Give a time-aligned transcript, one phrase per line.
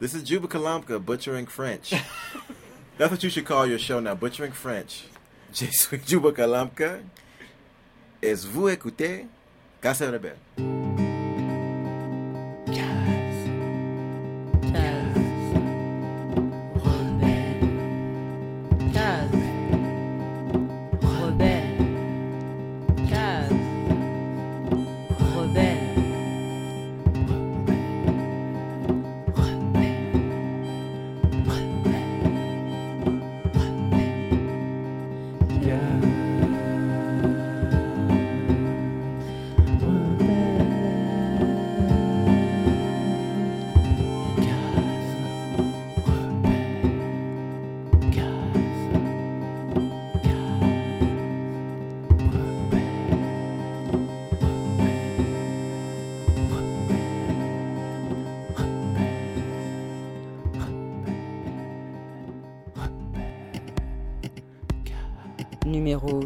[0.00, 1.90] This is Juba Kalamka, Butchering French.
[2.98, 5.02] That's what you should call your show now, Butchering French.
[5.52, 7.00] Je suis Juba Kalamka.
[8.22, 9.26] Et vous écoutez
[9.80, 10.87] Casa Rebelle.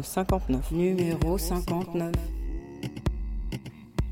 [0.03, 0.71] 59.
[0.71, 2.11] Numéro 59.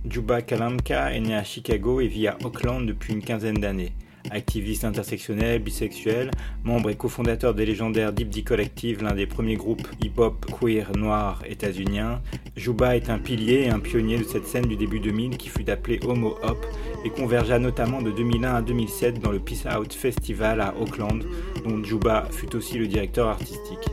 [0.09, 3.93] Juba Kalamka est né à Chicago et vit à Oakland depuis une quinzaine d'années.
[4.29, 6.31] Activiste intersectionnel, bisexuel,
[6.63, 11.41] membre et cofondateur des légendaires Deep D Collective, l'un des premiers groupes hip-hop queer noirs
[11.47, 12.21] états-uniens,
[12.55, 15.69] Juba est un pilier et un pionnier de cette scène du début 2000 qui fut
[15.69, 16.65] appelée Homo Hop
[17.03, 21.23] et convergea notamment de 2001 à 2007 dans le Peace Out Festival à Oakland,
[21.65, 23.89] dont Juba fut aussi le directeur artistique.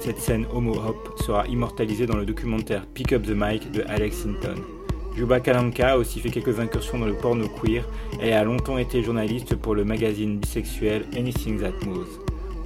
[0.00, 4.24] Cette scène homo hop sera immortalisée dans le documentaire Pick Up the Mic de Alex
[4.24, 4.62] Hinton.
[5.14, 7.84] Juba Kalamka a aussi fait quelques incursions dans le porno queer
[8.22, 12.18] et a longtemps été journaliste pour le magazine bisexuel Anything That Moves.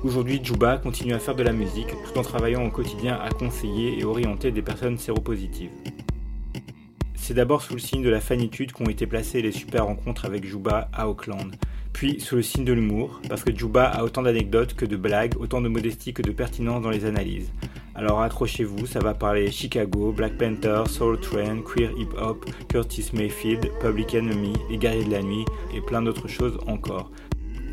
[0.05, 3.99] Aujourd'hui, Juba continue à faire de la musique tout en travaillant au quotidien à conseiller
[3.99, 5.73] et orienter des personnes séropositives.
[7.17, 10.45] C'est d'abord sous le signe de la fanitude qu'ont été placées les super rencontres avec
[10.45, 11.57] Juba à Auckland,
[11.95, 15.37] puis sous le signe de l'humour, parce que Juba a autant d'anecdotes que de blagues,
[15.39, 17.51] autant de modestie que de pertinence dans les analyses.
[17.95, 23.71] Alors accrochez-vous, ça va parler Chicago, Black Panther, Soul Train, Queer Hip Hop, Curtis Mayfield,
[23.81, 27.13] Public Enemy, Les Guerriers de la Nuit et plein d'autres choses encore.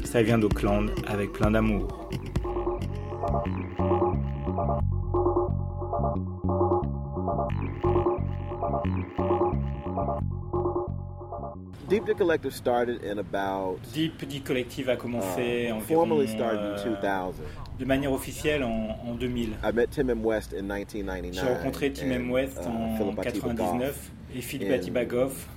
[0.03, 2.09] Ça vient d'Auckland avec plein d'amour.
[11.91, 13.77] Deep the Collective started in about.
[13.93, 17.33] Deep Collective a commencé uh, environ, formally started in euh, 2000.
[17.79, 19.57] de manière officielle en, en 2000.
[19.61, 20.23] I met Tim M.
[20.23, 21.33] West in 1999.
[21.33, 22.29] J'ai rencontré Tim M.
[22.29, 25.49] and, West uh, en 99 et Philippe Atibagoff.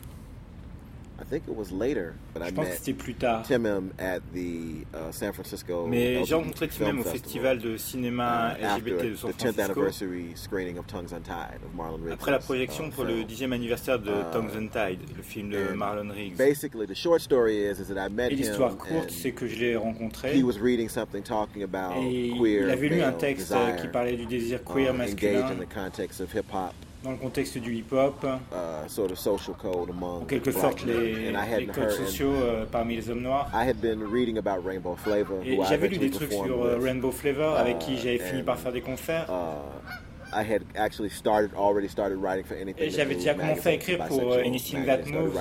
[1.21, 3.45] I think it was later, but I Je pense que c'était plus tard.
[3.45, 3.93] Tim M.
[4.01, 5.87] at the uh, San Francisco.
[5.87, 9.35] Mais j'ai rencontré Tim Film M au Festival, de cinéma uh, LGBT de San the
[9.35, 9.63] 10th Francisco.
[9.63, 12.15] anniversary screening of Tongues Untied of Marlon Riggs.
[12.15, 16.11] Après la projection pour le 10e anniversaire de Uh, Tongues Untied, le film de Marlon
[16.13, 16.37] Riggs.
[16.37, 19.57] Basically, the short story is, is that I met Et l'histoire courte, c'est que je
[19.57, 23.55] l'ai rencontré he was reading something talking about et queer il avait lu un texte
[23.81, 27.11] qui parlait du désir queer um, masculin engaged in the context of hip hop, dans
[27.11, 31.33] le contexte du hip-hop, uh, sort of social code among en quelque sorte les,
[31.73, 33.47] codes and sociaux euh, parmi les hommes noirs.
[33.53, 36.65] I had been reading about Rainbow Flavor, Et who I j'avais lu des trucs sur
[36.65, 36.79] euh.
[36.81, 39.27] Rainbow Flavor avec qui Uh, j'avais fini par faire des concerts.
[39.29, 42.83] Uh, I had actually started already started writing for anything.
[42.83, 45.39] Et That j'avais déjà commencé à écrire pour euh, Anything That Moves,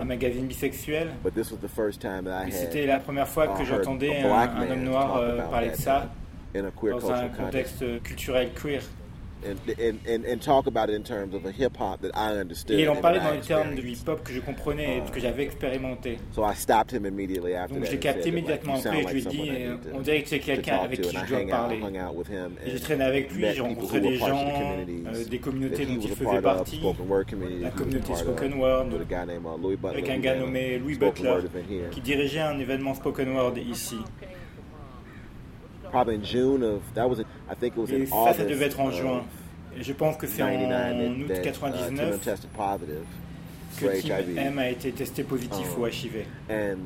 [0.00, 1.08] un magazine bisexuel.
[1.24, 3.62] But this was the first time that I Et had c'était la première fois que
[3.62, 5.20] uh, heard j'entendais un, homme noir
[5.50, 6.08] parler de ça
[6.54, 8.82] dans un contexte culturel queer.
[9.42, 12.36] And, and, and, and talk about it in terms of a hip hop that I
[12.38, 12.78] understood.
[12.78, 14.02] Et il en parlait dans les termes de experienced.
[14.02, 16.18] hip-hop que je comprenais et que j'avais expérimenté.
[16.32, 17.86] So I stopped him immediately after Donc that.
[17.86, 19.76] je l'ai and capté immédiatement après et je lui ai like dit, someone I euh,
[19.76, 21.80] to- on dirait que c'est quelqu'un avec qui je I dois parler.
[21.82, 24.46] hung out with him Et j'ai traîné avec lui, met j'ai people rencontré des gens,
[24.46, 28.52] euh, des communautés dont was il a faisait partie, spoken word community la communauté spoken
[28.60, 31.38] word, with a guy named Louis Butler, avec un who gars nommé Louis Butler
[31.90, 33.96] qui dirigeait un événement spoken word ici.
[35.90, 38.38] Probably in June of that was, in- I think it was Et in ça, August
[38.38, 39.22] ça devait être en juin.
[39.78, 43.06] Et je pense que c'est en 99 août that, that uh, Tim 99 tested positive
[43.72, 44.36] for que Tim.
[44.38, 46.24] M a été testé positif au HIV.
[46.50, 46.78] And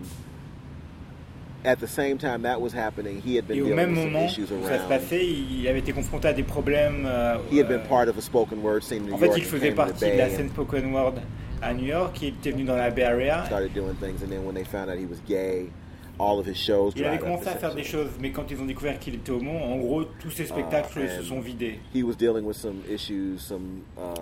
[1.65, 4.27] at the same time that was happening, he had been Et au dealing même moment
[4.27, 4.89] issues où ça se around.
[4.89, 7.05] passait, il avait été confronté à des problèmes.
[7.07, 9.27] euh, He had been euh, part of a spoken word scene in New en fait,
[9.29, 9.39] York.
[9.39, 11.15] il faisait partie de la scène spoken word
[11.63, 12.21] à New York.
[12.21, 13.45] Il était venu dans la Bay Area.
[13.47, 15.71] started doing things, and then when they found out he was gay,
[16.19, 18.65] all of his shows Il avait commencé à faire des choses, mais quand ils ont
[18.67, 21.81] découvert qu'il était homo, en gros, tous ses spectacles Uh, se sont vidés.
[21.95, 24.15] He was dealing with some issues, some uh,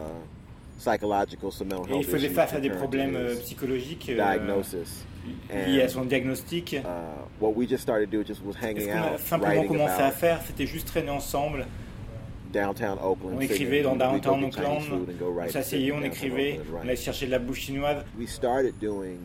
[0.79, 4.15] psychological, some mental Et il health faisait face à des to problèmes euh, psychologiques euh,
[4.15, 5.05] diagnosis.
[5.67, 6.75] liés à son diagnostic.
[6.75, 6.81] uh,
[7.41, 10.03] what we just started doing just was Et ce hanging qu'on a out, simplement commencé
[10.03, 11.67] à faire, c'était juste traîner ensemble.
[12.53, 13.37] downtown Oakland.
[13.37, 17.27] On écrivait dans downtown Oakland, food and go on s'asseyait, on écrivait, on allait chercher
[17.27, 18.05] de la bouche chinoise.
[18.19, 19.19] we started doing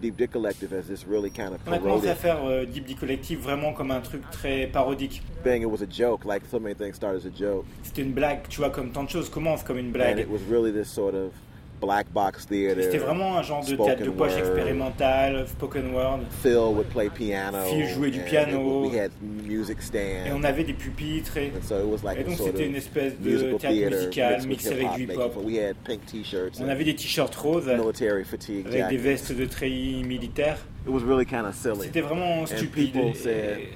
[0.00, 2.64] Deep Dick Collective as this really kind of On a commencé à parodic faire euh,
[2.64, 5.22] Deep D Collective vraiment comme un truc très parodique.
[5.42, 5.62] thing.
[5.62, 8.48] It was a joke, like so many things start as a joke, C'était une blague,
[8.48, 10.18] tu vois, comme tant de choses commencent comme une and blague.
[10.18, 11.32] it was really this sort of
[11.80, 12.82] black box theater.
[12.84, 16.20] C'était vraiment un genre de théâtre de poche expérimental, spoken word.
[16.42, 17.58] Phil would play piano.
[17.66, 18.84] Phil jouait du piano.
[18.84, 20.44] it- we had music Et on stand.
[20.44, 23.18] avait des pupitres et, And so it was like et a donc c'était une espèce
[23.18, 25.34] de théâtre musical mixé avec du hip-hop.
[25.34, 25.40] fun.
[25.44, 29.44] We had pink t-shirts On avait des t-shirts roses military fatigue avec des vestes de
[29.46, 30.58] treillis militaires.
[30.86, 31.82] It was really kind of silly.
[31.84, 32.96] C'était vraiment stupide.
[32.96, 33.68] Et,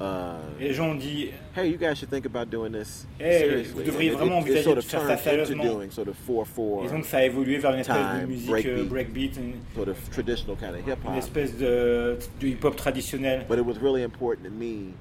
[0.00, 3.38] Uh, et les gens ont dit hey, you guys should think about doing this Hey,
[3.38, 3.74] seriously.
[3.74, 5.90] vous devriez And vraiment envisager sort de of faire ça sérieusement.
[5.90, 8.66] sort of 4-4, Et donc ça a évolué vers une espèce de Time, musique breakbeat.
[8.78, 11.18] euh, breakbeat, une, sort of traditional kind of hip une hop.
[11.18, 13.46] espèce de, de hip-hop traditionnel.
[13.48, 14.94] But it was really important to me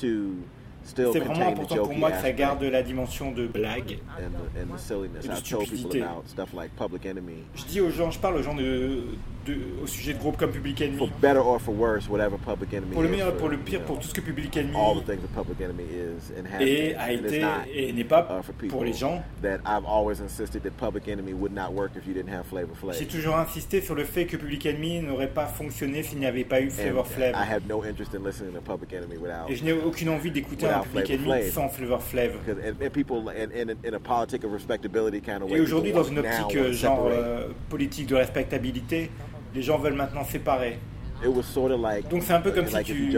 [0.00, 0.36] to
[0.84, 3.98] still C'est vraiment important pour moi que ça garde la dimension de blague.
[4.16, 5.24] and the, and the silliness.
[5.24, 6.02] et de I told people stupidité.
[6.02, 7.42] about stuff like Public Enemy.
[7.56, 9.02] Je dis aux gens, je parle aux gens de,
[9.46, 11.10] de- au sujet de groupes comme Public For Enemy.
[11.20, 13.62] better or for worse, whatever Public Enemy Pour le meilleur et for, pour le you
[13.64, 16.32] pire, know, pour tout ce que Public Enemy all the things that Public Enemy is
[16.38, 17.48] and has est, been, a été not.
[17.74, 19.22] et n'est pas uh, for people pour les gens.
[19.42, 22.74] that I've always insisted that Public Enemy would not work if you didn't have Flavor
[22.74, 22.96] Flav.
[22.98, 26.44] J'ai toujours insisté sur le fait que Public Enemy n'aurait pas fonctionné s'il n'y avait
[26.44, 27.34] pas eu Flavor Flav.
[27.34, 30.30] I have no interest in listening to Public Enemy without Et je n'ai aucune envie
[30.30, 31.50] d'écouter un Public Enemy Flav.
[31.52, 32.32] sans Flavor Flav.
[32.44, 35.58] because and, and people in, a politic of respectability kind of way.
[35.58, 39.10] Et aujourd'hui, dans une optique genre euh, politique de respectabilité,
[39.56, 40.78] les gens veulent maintenant séparer.
[41.24, 43.08] It was sort of like Donc c'est un peu comme like si tu-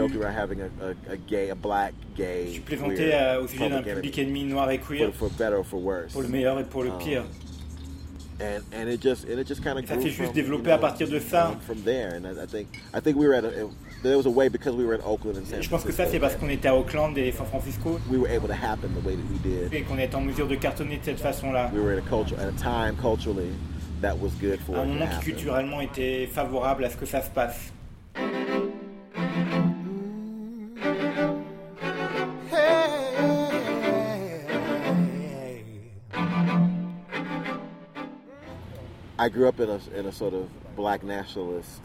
[2.61, 4.17] plaisantais au sujet d'un Public.
[4.19, 5.81] Enemy noir et queer, for, for for
[6.13, 7.23] pour le meilleur et pour le Um, pire.
[8.39, 11.09] and and it just and it just kind of Ça s'est juste développé à partir
[11.09, 11.51] de ça.
[15.61, 18.29] Je pense que ça, c'est parce qu'on était à Auckland et San Francisco we were
[18.29, 19.73] able to happen the way that we did.
[19.73, 21.69] et qu'on est en mesure de cartonner de cette façon-là.
[21.73, 23.49] We were in a culture at a time culturally
[24.01, 27.29] that was good for un moment qui culturellement était favorable à ce que ça se
[27.29, 27.71] passe.
[39.21, 40.47] I grew up in a in a sort of
[40.77, 41.81] black nationalist.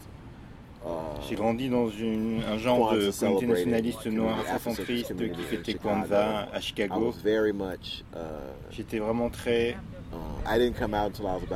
[0.85, 0.89] Uh,
[1.27, 5.73] J'ai grandi dans une- un genre de communauté nationaliste noir community, afrocentriste Afrocentrist qui fêtait
[5.73, 7.11] Kwanzaa à I Chicago.
[7.25, 8.17] Uh,
[8.69, 9.71] J'étais vraiment très.
[9.71, 9.75] uh,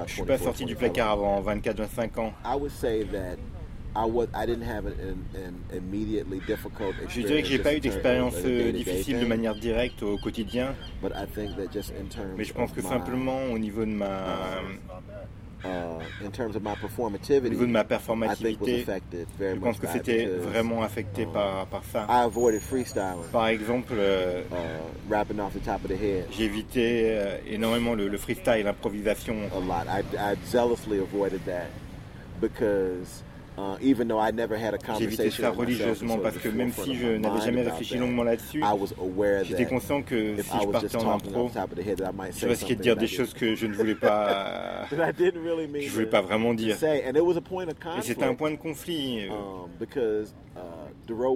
[0.08, 0.80] Je suis pas 24, sorti du 25.
[0.80, 2.34] placard avant 24-25 ans.
[2.44, 3.38] I would say that
[3.96, 4.94] I was I didn't have an,
[5.36, 7.14] an, an immediately difficult experience.
[7.16, 11.12] Je dirais que j'ai pas eu d'expérience euh, difficile de manière directe au quotidien, But
[11.16, 14.62] I think that just in terms mais je pense que simplement au niveau de ma,
[15.66, 18.86] au performativity, niveau de ma performativité,
[19.40, 22.06] je pense que c'était vraiment affecté par, par ça.
[22.10, 26.46] I avoided freestyling, Par exemple, euh, uh, rapping off the top of the head j'ai
[26.46, 29.36] évité euh, énormément le, le freestyle, l'improvisation.
[29.56, 29.88] a lot.
[29.88, 31.68] I, I zealously avoided that
[32.40, 33.24] because
[33.60, 36.72] uh, even though I never had a J'ai évité conversation ça religieusement parce que même
[36.72, 40.46] si je n'avais jamais réfléchi longuement là-dessus, I was aware j'étais that conscient que if
[40.50, 41.50] si I je partais en impro,
[42.32, 44.96] je say risquais de dire that des I choses que je ne voulais pas, que
[44.96, 46.78] je voulais pas vraiment dire.
[46.78, 48.04] say, and it was a point of Et conflict.
[48.08, 50.60] c'était un point de conflit euh, um, because uh,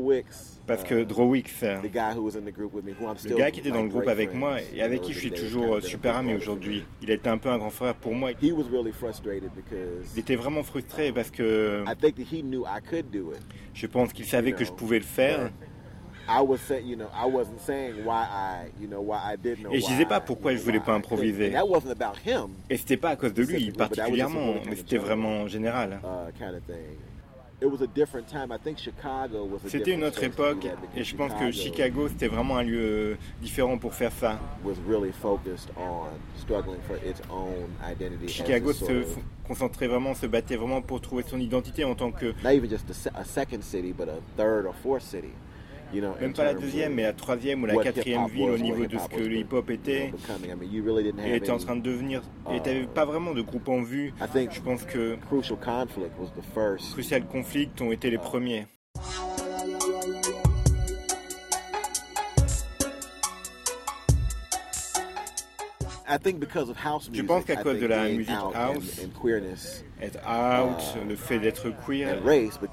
[0.02, 4.82] Wicks, parce uh, que Drowix, le gars qui était dans le groupe avec moi et
[4.82, 7.70] avec qui je suis toujours euh, super ami aujourd'hui, il été un peu un grand
[7.70, 8.32] frère pour moi.
[8.42, 12.42] He was really frustrated because Il était vraiment frustré parce que I think that he
[12.42, 13.42] knew I could do it.
[13.74, 15.52] je pense qu'il savait que je pouvais le faire.
[16.28, 19.70] I was saying, you know, I wasn't saying why I, you know, why I didn't.
[19.74, 21.52] Et je disais pas pourquoi je voulais pas improviser.
[21.52, 25.48] That wasn't about him, Et c'était pas à cause de lui particulièrement, mais c'était vraiment
[25.48, 26.00] général.
[29.68, 32.08] C'était une different autre époque et je pense que Chicago.
[32.08, 34.40] C'était vraiment un lieu différent pour faire ça.
[38.28, 39.04] Chicago se
[39.48, 42.34] concentrait vraiment, se battait vraiment pour trouver son identité en tant que,
[46.02, 49.08] même pas la deuxième, mais la troisième ou la quatrième ville au niveau de ce
[49.08, 50.12] que le hip-hop était.
[51.26, 52.22] Et était en train de devenir.
[52.52, 54.14] Et Uh, t'avais pas vraiment de groupe en vue.
[54.34, 56.94] Je pense que Crucial Conflict was the first.
[56.94, 58.66] Crucial Conflict ont été les premiers.
[66.56, 67.26] Of house Je music.
[67.28, 69.02] pense qu'à cause de la musique house,
[70.02, 72.20] Être out, le fait d'être queer.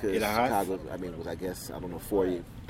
[0.05, 0.67] et la race?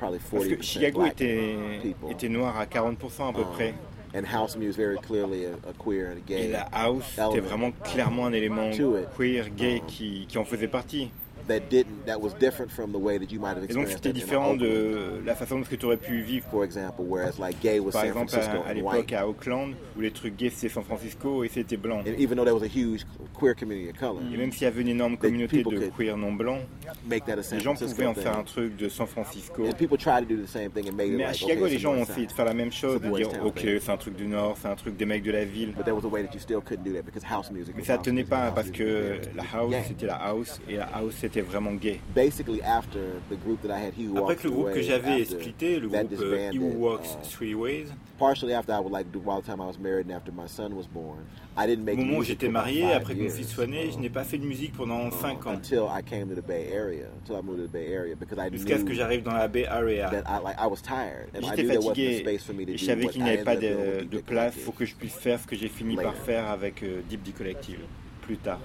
[0.00, 1.00] Chicago, I mean, was I guess I don't know, 40, probably Parce 40 que Chicago
[1.06, 2.10] était, people.
[2.10, 3.74] était noir à 40% à peu Um, près.
[4.14, 6.48] and house music very clearly a, a queer and a Et gay.
[6.48, 8.70] la house, element vraiment clairement un élément
[9.16, 11.10] queer, gay Um, qui, qui en faisait partie.
[11.48, 14.04] That didn't that was different from the way that you might have Et donc experienced
[14.04, 16.46] c'était différent de la façon dont tu aurais pu vivre.
[16.50, 19.74] for example, whereas like gay was Par San exemple, Francisco à, à l'époque à Auckland,
[19.96, 22.00] où les trucs gays c'était San Francisco et c'était blanc.
[22.00, 23.04] And even though there was a huge
[23.38, 26.32] queer community of color, Et même s'il y avait une énorme communauté de queer non
[26.32, 26.62] blancs,
[27.08, 29.64] make that a San les gens pouvaient Francisco en faire un truc de San Francisco.
[29.66, 31.64] And people try to do the same thing and make it Mais à like, Chicago,
[31.64, 33.96] okay, les gens ont essayé de faire la même chose, de dire ok, c'est un
[33.96, 35.72] truc du Nord, c'est un truc des mecs de la ville.
[35.76, 37.74] But there was a way that you still couldn't do that because house music.
[37.76, 41.29] Mais ça tenait pas parce que la house c'était la house et la house c'était
[41.38, 42.00] vraiment gay.
[42.14, 45.78] Basically, after the group that I had, he Après que le groupe que j'avais splitté,
[45.78, 49.40] le groupe He Who Walks uh, Three Ways, partially after I would like do while
[49.40, 51.24] the time I was married and after my son was born.
[51.56, 53.90] I didn't au make moment où music j'étais marié, après que mon fils soit né,
[53.90, 55.52] je uh, n'ai pas fait de musique pendant uh, 5 ans.
[55.52, 58.38] until I came to the Bay Area, until I moved to the Bay Area because
[58.38, 60.10] I Jusqu'à ce que j'arrive dans la Bay Area.
[60.10, 62.76] that I like I was tired and I J'étais fatigué space for me to et
[62.76, 65.38] je do savais qu'il n'y avait pas de, de place pour que je puisse faire
[65.38, 67.80] ce que j'ai fini par faire avec euh, Deep D Collective
[68.22, 68.60] plus tard.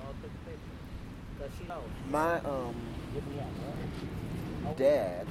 [2.15, 2.73] My um,
[4.77, 5.27] dad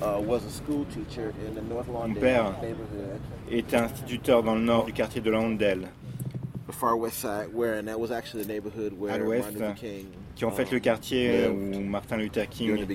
[0.00, 4.62] uh, was a school teacher in the North Mon père neighborhood, était instituteur dans le
[4.62, 5.88] nord du quartier de Lawndale,
[6.66, 9.68] the far west side, where and that was actually the neighborhood where À l'ouest, Martin
[9.68, 12.86] Luther King, qui est en fait le quartier où Martin Luther King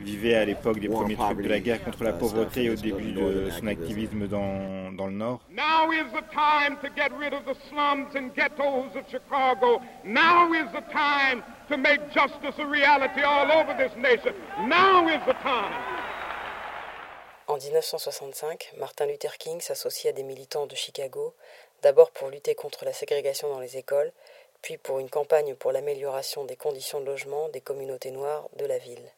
[0.00, 2.74] vivait à l'époque des premiers trucs de la guerre contre la uh, pauvreté et au
[2.74, 3.88] début de son activism.
[3.88, 5.40] activisme dans, dans le nord.
[5.50, 9.80] Now is the time to get rid of the slums and ghettos of Chicago.
[10.04, 14.34] Now is the time to make justice a reality all over this nation.
[14.68, 15.72] Now is the time.
[17.46, 21.34] En 1965, Martin Luther King s'associe à des militants de Chicago,
[21.82, 24.12] d'abord pour lutter contre la ségrégation dans les écoles,
[24.62, 28.78] puis pour une campagne pour l'amélioration des conditions de logement des communautés noires de la
[28.78, 29.12] ville.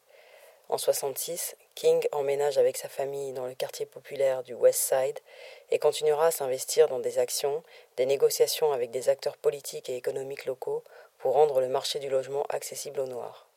[0.69, 5.19] En 66, King emménage avec sa famille dans le quartier populaire du West Side
[5.69, 7.61] et continuera à s'investir dans des actions,
[7.97, 10.83] des négociations avec des acteurs politiques et économiques locaux
[11.17, 13.50] pour rendre le marché du logement accessible aux Noirs.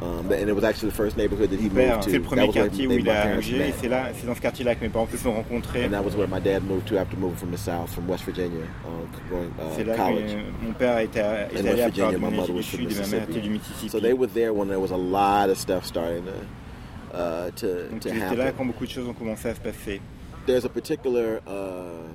[0.00, 2.10] Um, and it was actually the first neighborhood that he moved to.
[2.10, 4.34] c'est le premier was where quartier où il my a bougé c'est là, c'est dans
[4.34, 5.84] ce quartier-là que mes parents se sont rencontrés.
[5.86, 8.24] And that was where my dad moved to after moving from the South, from West
[8.24, 10.30] Virginia, uh, going C'est uh, là college.
[10.32, 12.18] que mon père était, allé à Virginia.
[12.18, 13.88] My mother was from du Mississippi.
[13.88, 17.88] So they were there when there was a lot of stuff starting to uh, to,
[17.90, 20.00] Donc to ils étaient là quand beaucoup de choses ont commencé à se passer.
[20.46, 22.06] There's a particular uh,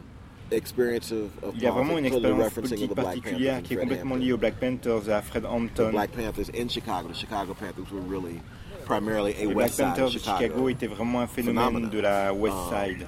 [1.55, 4.33] Il y a vraiment une expérience politique the Black particulière Panthers qui est complètement liée
[4.33, 5.89] aux Black Panthers et à Fred The Hampton.
[5.91, 7.09] Black Panthers in Chicago.
[7.09, 8.39] The Chicago Panthers were really
[8.85, 10.69] primarily a Les Black Panthers de Chicago.
[10.69, 13.07] Étaient vraiment un phénomène de la West Um, Side.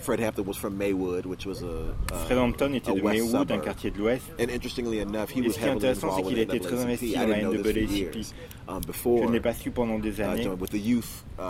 [0.00, 3.58] Fred Hampton was from Maywood, which was a, a Fred Hampton était de Maywood, un
[3.58, 4.24] quartier de l'Ouest.
[4.38, 6.76] And interestingly enough, he was ce qui est heavily intéressant, c'est involved qu'il with très
[6.76, 6.84] NAACP.
[6.84, 8.14] investi I dans la didn't know this for NAACP.
[8.14, 8.34] years.
[8.68, 10.42] Um, Je before, ne l'ai pas su pendant des uh, années.
[10.44, 11.42] joined with the youth uh,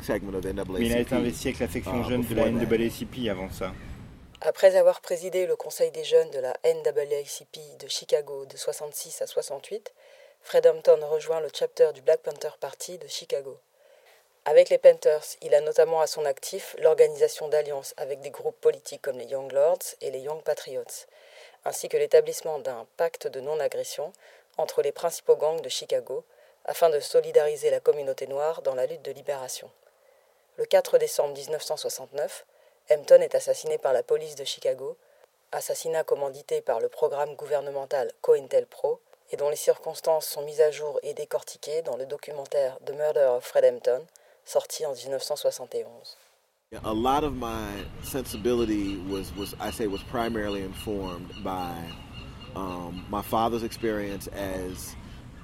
[0.00, 0.78] segment of the NAACP.
[0.78, 2.50] Mais il a été investi avec la section uh, jeune de la.
[2.50, 3.72] NAACP avant ça.
[4.44, 9.28] Après avoir présidé le conseil des jeunes de la NAACP de Chicago de 66 à
[9.28, 9.92] 68,
[10.40, 13.56] Fred Hampton rejoint le chapter du Black Panther Party de Chicago.
[14.44, 19.02] Avec les Panthers, il a notamment à son actif l'organisation d'alliances avec des groupes politiques
[19.02, 21.06] comme les Young Lords et les Young Patriots,
[21.64, 24.12] ainsi que l'établissement d'un pacte de non-agression
[24.56, 26.24] entre les principaux gangs de Chicago
[26.64, 29.70] afin de solidariser la communauté noire dans la lutte de libération.
[30.56, 32.44] Le 4 décembre 1969,
[32.90, 34.96] Hampton est assassiné par la police de Chicago,
[35.52, 40.98] assassinat commandité par le programme gouvernemental COINTELPRO et dont les circonstances sont mises à jour
[41.02, 44.06] et décortiquées dans le documentaire The Murder of Fred Hampton,
[44.44, 46.16] sorti en 1971.
[46.84, 49.30] A lot of my sensibility was,
[50.10, 51.74] primarily informed by
[52.56, 53.62] um, my father's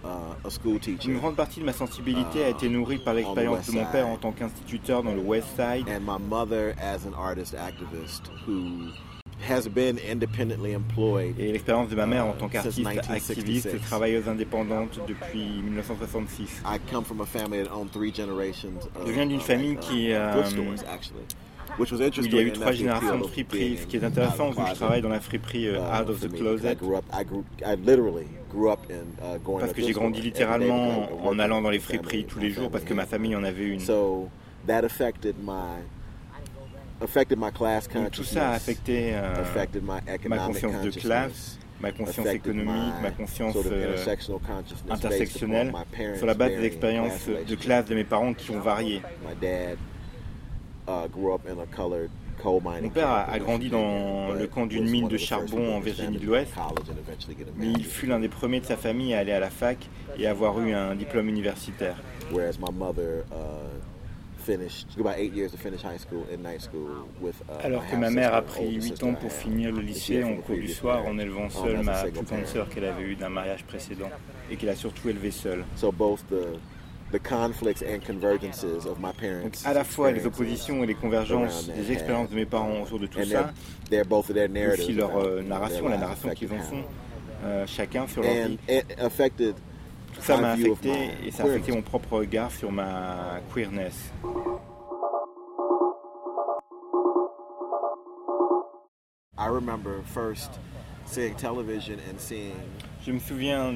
[0.04, 4.06] uh, Une grande partie de ma sensibilité a été nourrie par l'expérience de mon père
[4.06, 8.90] en tant qu'instituteur dans le West Side and my mother as an artist activist who
[9.48, 13.30] has been independently employed et l'expérience de ma mère en tant Since qu'artiste 1966.
[13.30, 16.62] activiste et travailleuse indépendante depuis 1966.
[16.64, 19.80] I come from a family that owned three generations of, Je viens d'une famille uh,
[19.80, 20.42] qui, euh,
[21.80, 24.74] il y a eu trois générations de friperies, ce qui est intéressant vu que je
[24.74, 27.06] travaille dans la friperie euh, uh, Out of the Closet, uh,
[29.60, 32.94] parce que j'ai grandi littéralement en allant dans les friperies tous les jours parce que
[32.94, 33.80] ma famille en avait une.
[33.80, 34.28] So
[34.66, 35.82] that affected my
[37.00, 40.90] affected my class Donc tout ça a affecté euh, affected my ma economic conscience de
[40.90, 43.96] classe, ma conscience économique, my ma conscience euh,
[44.90, 45.72] intersectionnelle
[46.16, 49.02] sur la base des expériences class de classe de mes parents qui ont varié.
[52.82, 56.52] Mon père a- grandi dans le camp d'une mine de charbon en Virginie de l'Ouest.
[57.56, 59.76] Mais il fut l'un des premiers de sa famille à aller à la fac
[60.18, 61.96] et avoir eu un diplôme universitaire.
[62.32, 63.24] Whereas my mother
[67.62, 70.68] Alors que ma mère a pris 8 ans pour finir le lycée en cours du
[70.68, 74.08] soir en élevant seule ma plus grande sœur qu'elle avait eue d'un mariage précédent
[74.50, 75.64] et qu'elle a surtout élevée seule.
[79.64, 83.06] À la fois les oppositions et les convergences des expériences de mes parents autour de
[83.06, 83.52] tout ça,
[84.72, 86.84] aussi leur euh, narration, la narration qu'ils en font,
[87.44, 88.58] euh, chacun sur leur vie.
[90.14, 90.90] Tout ça m'a affecté
[91.24, 94.12] et ça a affecté mon propre regard sur ma queerness.
[103.06, 103.74] Je me souviens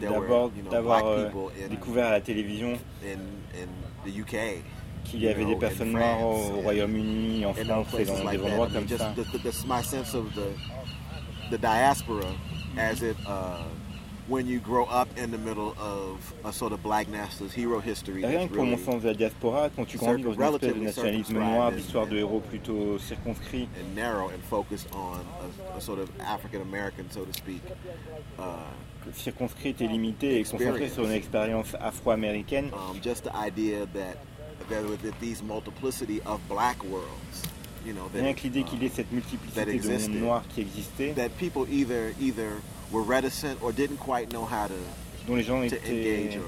[0.00, 1.28] d'abord d'avoir euh,
[1.68, 2.78] découvert à la télévision
[5.04, 8.86] qu'il y avait des personnes noires au Royaume-Uni, en France et dans des endroits comme
[8.98, 9.14] ça.
[14.30, 14.44] Rien
[18.46, 21.38] que pour mon sens de la diaspora, quand tu grandis dans une espèce de nationalisme
[21.38, 23.68] noir, d'histoire de héros plutôt circonscrits,
[29.14, 32.66] circonscrite et limitée et concentrée sur une expérience afro-américaine.
[32.66, 34.16] Um, just the idea that
[34.68, 37.42] there were these multiplicity of black worlds.
[37.86, 40.60] You know, that, Rien que l'idée qu'il y ait cette multiplicité de mondes noirs qui
[40.60, 41.14] existait.
[41.14, 44.74] That people either either were reticent or didn't quite know how to
[45.26, 46.38] dont les gens étaient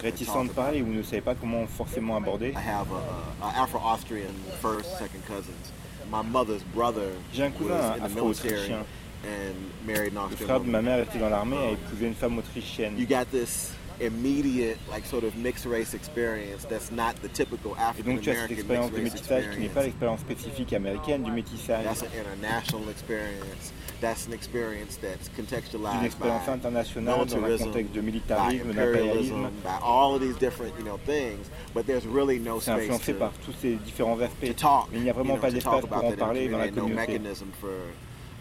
[0.00, 2.48] réticents de parler ou ne savaient pas comment forcément aborder.
[2.48, 5.72] I have a, a Afro-Austrian first, second cousins.
[6.10, 8.84] My mother's brother J'ai un cousin afro-autrichien
[9.24, 12.98] le frère de ma mère était dans l'armée et a épousé une femme autrichienne.
[12.98, 18.10] You got this immediate, like sort of mixed race experience that's not the typical African
[18.10, 21.30] Et donc tu as cette expérience de métissage qui n'est pas l'expérience spécifique américaine du
[21.30, 21.84] métissage.
[21.84, 23.72] That's an international experience.
[24.02, 29.48] That's an experience that's contextualized une expérience internationale dans un contexte de militarisme, d'impérialisme.
[29.80, 32.90] all of these different, you know, things, but there's really no space.
[32.90, 34.56] Influencé par tous ces différents aspects.
[34.56, 36.68] Talk, mais il n'y a vraiment you know, pas d'espace pour en parler dans la
[36.68, 37.20] communauté.
[37.20, 37.30] No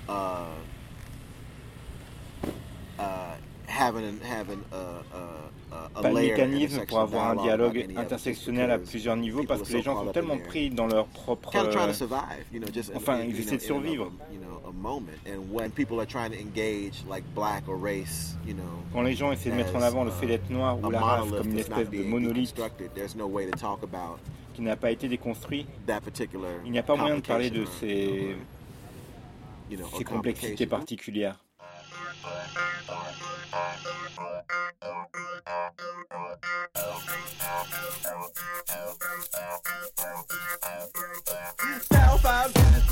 [0.09, 0.45] uh,
[2.97, 3.35] uh,
[3.67, 5.51] having, having a, a
[5.93, 10.05] pas de mécanisme pour avoir un dialogue intersectionnel à plusieurs niveaux parce que les gens
[10.05, 11.51] sont tellement pris dans leur propre...
[12.95, 14.11] enfin, ils essaient de survivre.
[18.93, 21.29] Quand les gens essaient de mettre en avant le fait d'être noir ou la race
[21.29, 22.55] comme une espèce de monolithe
[24.53, 25.65] qui n'a pas été déconstruit,
[26.65, 28.35] il n'y a pas moyen de parler de ces
[29.97, 31.39] ces complexités particulières.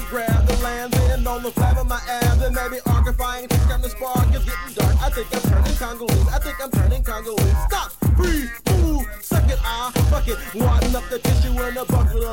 [0.09, 2.01] Grab the lands in on the flap of my
[2.41, 2.81] and maybe
[3.81, 4.95] the spark getting dark.
[5.03, 6.27] I think I'm turning Congolese.
[6.33, 7.57] I think I'm turning Congolese.
[7.69, 8.49] Stop, breathe,
[9.21, 10.37] suck it, ah, fuck it.
[10.95, 12.23] Up the tissue a bucket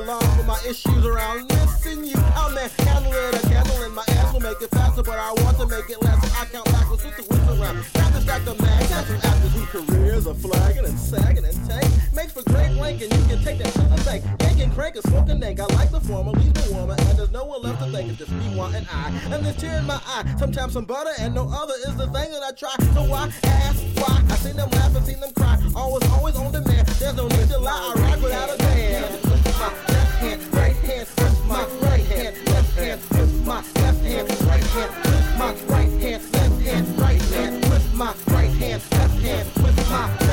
[0.46, 2.16] my issues around missing you.
[2.34, 5.58] I'll man handle it, a candle my ass will make it faster, but I want
[5.58, 6.16] to make it less.
[6.22, 7.76] So I count backwards with the wheels around.
[7.94, 11.86] Got to stack the that's from actors whose careers are flagging and sagging and tank.
[12.14, 14.24] Makes for great wanking, you can take that to the bank.
[14.40, 15.60] Yanking, crank, and smoking dank.
[15.60, 18.10] I like the former, leaves the warmer, and there's no one left to think.
[18.10, 19.10] It's just me, one, and I.
[19.32, 22.30] And this tear in my eye, sometimes some butter, and no other is the thing
[22.32, 22.74] that I try.
[22.94, 24.22] So why ask why?
[24.30, 25.58] I seen them laugh and seen them cry.
[25.74, 26.86] Always, always on demand.
[26.88, 27.94] There's no need to lie.
[27.96, 29.24] I rock without a band.
[29.58, 31.08] My left hand, right hand,
[31.48, 33.75] my right hand, left hand, my
[34.06, 38.82] hand, right hand, with my right hand, left hand, right hand, with my right hand,
[38.92, 40.25] left hand, with my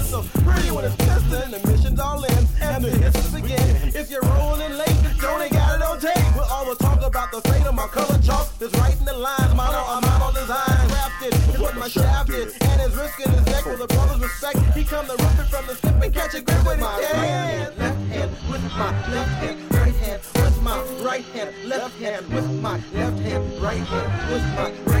[0.00, 1.50] to so pretty when it's glistening.
[1.50, 3.94] The mission's all in and the hits begin.
[3.94, 6.16] If you're rolling late, don't ain't got it on tape.
[6.34, 8.48] We'll always talk about the fate of my color chalk.
[8.58, 10.88] That's writing the lines, model, a model design.
[10.88, 12.48] Crafted is what my shaft did.
[12.62, 14.58] And is risking his neck with a brother's respect.
[14.76, 17.14] He come to rip it from the slip and catch a grip with my right
[17.14, 17.78] hand.
[17.78, 19.58] Left hand with my left hand.
[19.74, 21.50] Right hand with my right hand.
[21.68, 23.62] Left hand with my left hand.
[23.62, 24.99] Right hand with my right hand.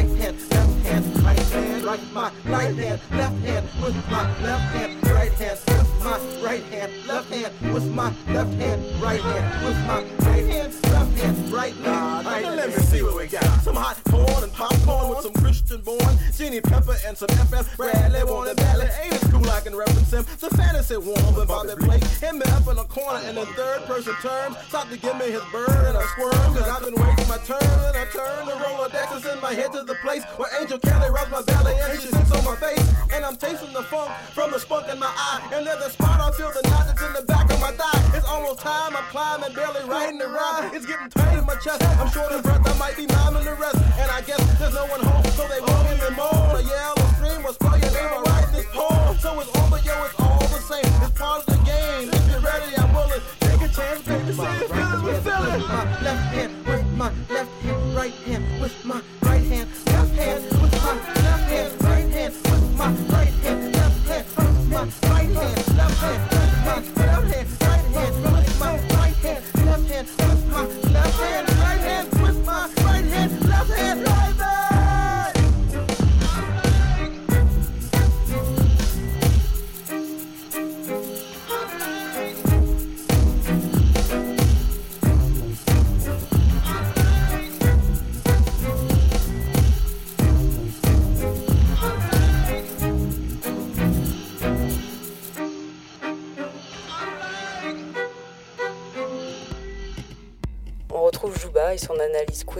[2.00, 3.00] Right my right hand.
[3.10, 5.06] Left hand with my left hand.
[5.06, 6.92] Right hand with my right hand.
[7.06, 9.02] Left hand with my left hand.
[9.02, 10.19] Right hand with my
[16.58, 18.88] Pepper and some FS Bradley wanted badly.
[19.02, 20.26] Ain't it cool I can reference him?
[20.40, 22.02] The fantasy warm with Bobby Blake.
[22.18, 24.56] Him up in the corner in the third person terms.
[24.66, 26.50] Stop to give me his bird and a squirm.
[26.50, 28.46] Cause I've been waiting my turn and I turn.
[28.46, 31.74] The Rolodex and send my head to the place where Angel Kelly rubs my belly
[31.78, 32.82] and she sits on my face.
[33.14, 35.46] And I'm tasting the funk from the spunk in my eye.
[35.54, 36.90] And there's a spot I feel the knot
[37.80, 38.16] thigh.
[38.16, 40.70] It's almost time I'm climbing, barely writing the rhyme.
[40.74, 41.82] It's getting tight in my chest.
[42.00, 43.80] I'm short of breath, I might be miming the rest.
[43.98, 46.40] And I guess there's no one home, so they won't me more.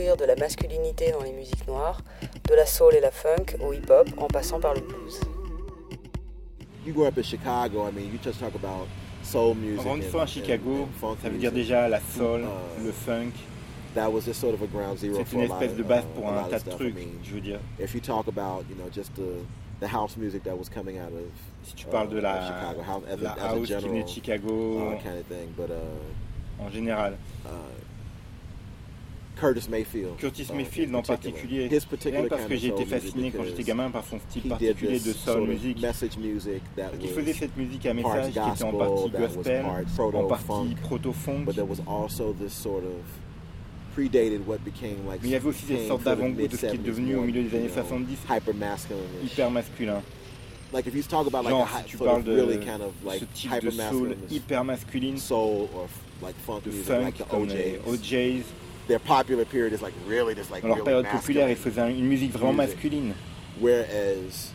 [0.00, 2.00] Queer de la masculinité dans les musiques noires,
[2.48, 5.20] de la soul et la funk au hip-hop en passant par le blues.
[6.86, 8.88] You grew up in Chicago, I mean, you just talk about
[9.22, 10.10] soul music.
[10.10, 10.88] Fois, à Chicago,
[11.22, 13.32] ça veut dire déjà la soul, Euh, le funk.
[13.94, 16.28] That was just sort of a ground zero C'est une espèce de base uh, pour
[16.32, 17.58] un tas de trucs, mean, je veux dire.
[17.78, 19.44] if you talk about, you know, just the
[19.80, 21.26] the house music that was coming out of
[21.64, 23.66] Si tu uh, parles de of la, Chicago, how, as, la a, as a house
[23.66, 27.14] qui venait de Chicago, uh, kind of thing, but uh, en général.
[29.40, 30.16] Curtis Mayfield.
[30.18, 31.68] Curtis uh, Mayfield en particulier.
[31.68, 35.48] Rien parce que j'ai été fasciné quand j'étais gamin par son style particulier de soul
[35.48, 35.80] music.
[35.80, 39.64] message music that Qui was faisait cette musique à message qui était en partie gospel,
[39.98, 41.52] en partie proto-funk, Mais
[45.24, 47.42] il y avait aussi cette sorte d'avant-goût de ce qui est mid-70s, devenu au milieu
[47.42, 50.02] des années you know, 70, hyper masculin.
[50.72, 53.20] like if you talk about like Genre, si tu parles de really kind of like
[53.20, 55.88] ce type hyper de soul hyper masculine, soul or
[56.22, 57.90] like funk de music funk, like the.
[57.90, 58.44] OJs.
[58.90, 61.80] Their popular period is like really just like Dans leur really période populaire, ils faisaient
[61.80, 62.74] un- une musique vraiment music.
[62.74, 63.14] masculine.
[63.60, 64.52] Whereas,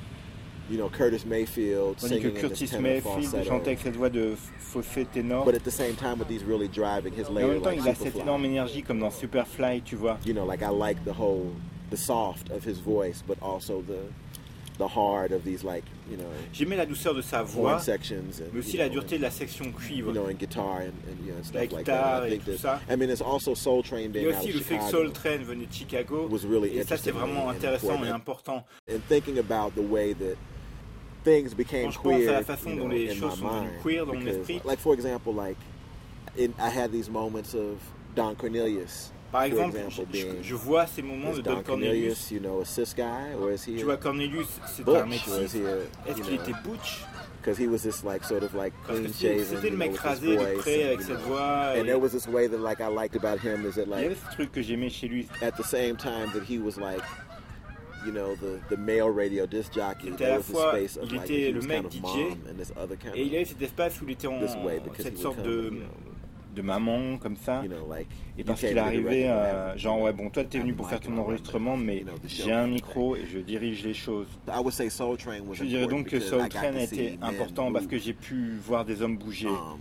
[0.70, 3.80] you know, Curtis Mayfield Tandis que singing in this Curtis tenor Mayfield falsetto, chantait avec
[3.80, 5.46] cette voix de fausset ténor.
[5.46, 7.70] but at the same time with these really driving his Mais en later même temps,
[7.70, 8.22] like il a cette Superfly.
[8.24, 10.18] énorme énergie comme dans Superfly, tu vois.
[10.26, 11.54] you know, like I like the whole,
[11.92, 14.00] the soft of his voice, but also the,
[14.78, 18.52] the hard of these like, you know, J'aimais la douceur de sa voix, sections and
[18.54, 20.08] mais aussi you la know, dureté de la section and, cuivre.
[20.08, 22.24] you know, and guitar and, and you know, and La stuff like that.
[22.24, 22.80] I et think tout ça.
[22.90, 25.12] I mean, it's also Soul Train being y a out of le fait que Soul
[25.12, 26.28] Train venait de Chicago.
[26.28, 28.64] was really Et ça, c'est interesting vraiment and intéressant et important.
[28.90, 30.36] And thinking about the way that
[31.24, 33.70] things became Quand je pense à queer, la façon you dont les choses sont mind,
[33.82, 34.62] queer dans mon because, esprit.
[34.66, 35.58] like for example, like
[36.38, 37.78] in, I had these moments of
[38.16, 39.12] Don Cornelius.
[39.36, 39.78] Par exemple,
[40.42, 41.66] je, vois ces moments de Don Cornelius.
[41.66, 45.28] Cornelius, you know, a cis guy, or is he Tu vois, Cornelius, c'était un métis.
[46.08, 47.04] Est-ce qu'il était butch?
[47.42, 49.86] because he was this like sort of like Parce clean que c'était shaven, you know,
[49.88, 51.74] with his voice, and, avec you know, voix.
[51.76, 53.90] and et- there was this way that like I liked about him is that Il
[53.90, 55.28] y like avait ce truc que j'aimais chez lui.
[55.44, 57.04] at the same time that he was like
[58.04, 61.52] you know the the male radio disc jockey there was this space of like he
[61.52, 63.62] le was kind of mom and this other kind Et il y of avait cet
[63.62, 66.62] espace où il était en this way because cette sorte de, come, you know, de
[66.64, 67.62] maman, comme ça.
[67.64, 70.64] you know like Et parce qu'il arrivait, record euh, genre, ouais, bon, toi, t'es have
[70.64, 74.28] venu pour faire ton enregistrement, mais j'ai un micro et je dirige les choses.
[74.46, 74.54] thing.
[74.54, 76.86] I would say Soul Train was Je dirais important donc que because Soul Train a
[76.88, 79.48] see été men important parce que j'ai pu voir des hommes bouger.
[79.48, 79.80] um,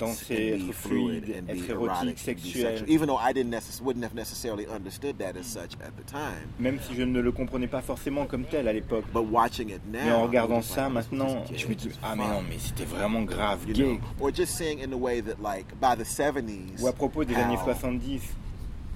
[0.00, 2.78] danser, être fluid fluide, être érotique, sexuel.
[2.78, 2.90] sexual.
[2.90, 6.48] Even though I didn't necess- wouldn't have necessarily understood that as such at the time,
[6.58, 9.04] Même si je ne le comprenais pas forcément comme tel à l'époque.
[9.12, 12.14] but watching it now, Mais en regardant just ça is maintenant, je me dis, ah
[12.16, 13.84] mais non, mais c'était vraiment grave gay.
[13.84, 17.24] know, or just seeing in the way that like by the 70s Ou à propos
[17.24, 18.22] des années how 70,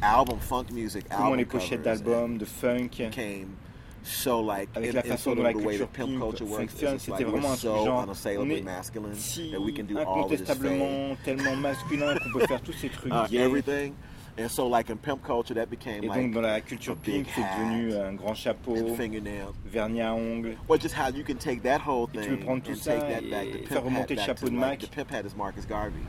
[0.01, 3.57] album funk music comment album les pochettes d'albums, de funk, came
[4.05, 7.29] so like avec in, la façon dont la the way culture pimp fonctionne, c'était like
[7.29, 8.07] vraiment un so truc genre,
[8.39, 12.15] on est masculine si that we can do all of this fake, incontestablement tellement masculin
[12.17, 13.93] qu'on peut faire tous ces trucs uh,
[14.39, 17.27] and so like in pimp culture that became Et donc like dans la culture pink,
[17.35, 18.75] c'est devenu un grand chapeau,
[19.67, 20.57] vernis à ongles.
[20.69, 22.95] or just how you can take that whole Et thing tu peux prendre tout ça
[22.95, 22.99] et
[23.67, 24.81] faire pimp remonter le chapeau de Mac.
[24.91, 25.09] pimp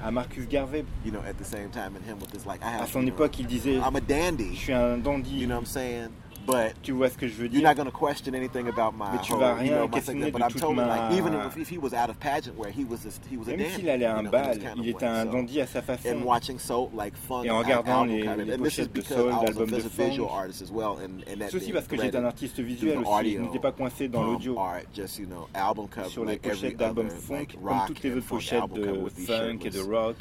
[0.04, 2.68] À Marcus Garvey, you know at the same time and him with this like I
[2.78, 4.54] à have son you know, époque, il disait I'm a dandy.
[4.56, 5.46] Je suis un you dandy.
[5.46, 6.10] know what I'm saying?
[6.50, 7.70] But Tu vois ce que je veux you're dire?
[7.70, 9.90] not going to question anything about my Mais tu whole, vas you rien know, my
[9.94, 13.00] questionner de toute ma- like, even if, he was out of pageant wear, he was
[13.30, 15.62] he was a Même s'il allait à un you know, bal, il était un dandy
[15.62, 16.24] à sa and façon.
[16.26, 18.08] watching soul like funk Et en regardant album
[18.48, 20.28] les- pochettes de soul, d'albums de funk.
[20.32, 23.34] artist as well and, and that being parce que j'étais un artiste visuel aussi.
[23.34, 24.56] Je n'étais pas coincé dans l'audio.
[24.96, 25.48] you know
[26.08, 29.60] Sur les like pochettes d'albums funk, like comme toutes les and autres pochettes de funk
[29.66, 30.16] et de rock.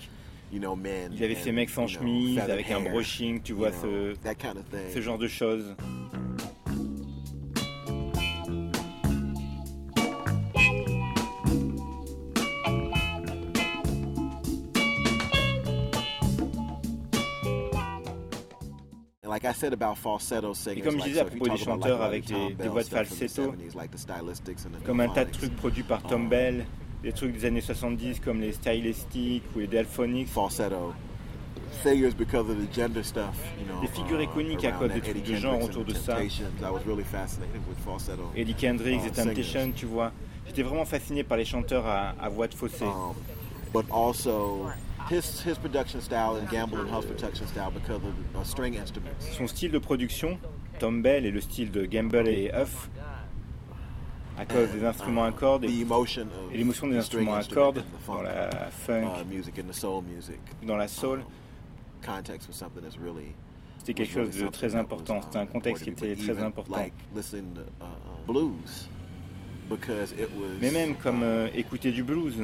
[0.51, 3.71] You know, men Il avait ces and, mecs sans chemise, avec un brushing, tu vois,
[3.71, 4.93] ce, that kind of thing.
[4.95, 5.75] ce genre de choses.
[20.75, 23.75] Et comme je disais à propos des chanteurs avec des- des voix de falsetto, 70s,
[23.75, 26.65] like the stylistics and the Comme un tas de trucs produits par Tom um, Bell,
[27.03, 30.29] des trucs des années 70 comme les Stylistics ou les Delphonics.
[30.29, 30.95] falsetto
[31.83, 33.81] figures because of the gender stuff, you know.
[33.81, 36.19] Des figures uh, iconiques à cause des trucs de genre autour de ça.
[38.37, 40.13] Eddie Kendricks, uh, The Temptation, tu vois.
[40.47, 42.85] J'étais vraiment fasciné par les chanteurs à, à voix de fossé.
[42.85, 43.15] Um,
[43.73, 44.71] but also
[45.11, 49.27] his his production style and Gamble and Huff's production style because of uh, string instruments.
[49.37, 50.39] Son style de production,
[50.79, 52.89] Tom Bell, et le style de Gamble et Huff,
[54.39, 55.69] à cause des instruments à cordes et,
[56.53, 59.25] l'émotion des instruments à cordes dans la funk, uh,
[59.73, 60.03] soul
[60.63, 61.19] dans la soul.
[61.19, 61.25] Um,
[62.53, 63.35] something that's really
[63.79, 65.21] C'était quelque was really chose de something très important.
[65.23, 66.77] C'était un um, contexte qui était très important.
[66.77, 66.91] Uh,
[69.71, 70.59] uh.
[70.61, 72.37] Mais même comme um, euh, écouter du blues.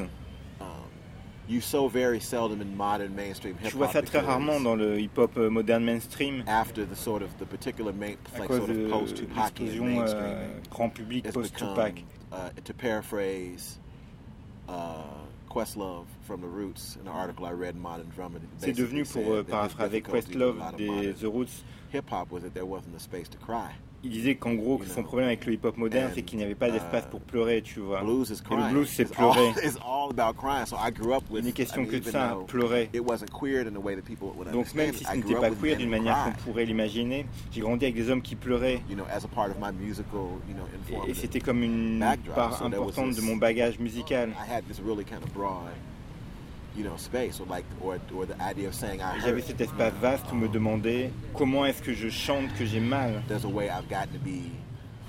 [1.47, 4.99] You so very seldom in modern mainstream hip Je vois ça très rarement dans le
[4.99, 8.89] hip-hop euh, moderne mainstream, after the sort of the particular main, like sort de of
[8.91, 11.77] post Tupac euh, grand public become,
[12.31, 13.79] uh, to paraphrase
[14.67, 15.03] uh,
[15.49, 19.43] Questlove from the Roots in an article I read Modern that C'est devenu, pour euh,
[19.43, 23.71] paraphraser Questlove des The Roots, Hip hop was that there wasn't a space to cry.
[24.05, 26.53] Il disait qu'en gros, que son problème avec le hip-hop moderne, c'est qu'il n'y avait
[26.55, 28.01] pas d'espace pour pleurer, tu vois.
[28.01, 28.63] Blues is Et crying.
[28.67, 29.49] le blues, c'est pleurer.
[29.63, 30.65] it's all about crying.
[30.67, 31.43] So I grew up with.
[31.43, 32.89] Il n'est question que de ça, pleurer.
[32.93, 35.33] It wasn't queer in the way that people would Donc même si it, ce n'était
[35.35, 38.81] pas queer d'une manière qu'on pourrait l'imaginer, j'ai grandi avec des hommes qui pleuraient.
[38.89, 42.61] You know, as a part of my musical, you know, Et- c'était comme une part
[42.63, 44.29] importante de mon bagage musical.
[44.29, 45.63] I had this really kind of broad,
[46.75, 49.93] you know, space, or like, or, or the idea of saying I J'avais cet espace
[50.01, 53.23] vaste où me demander comment est-ce que je chante que j'ai mal.
[53.27, 54.51] There's a way I've gotten to be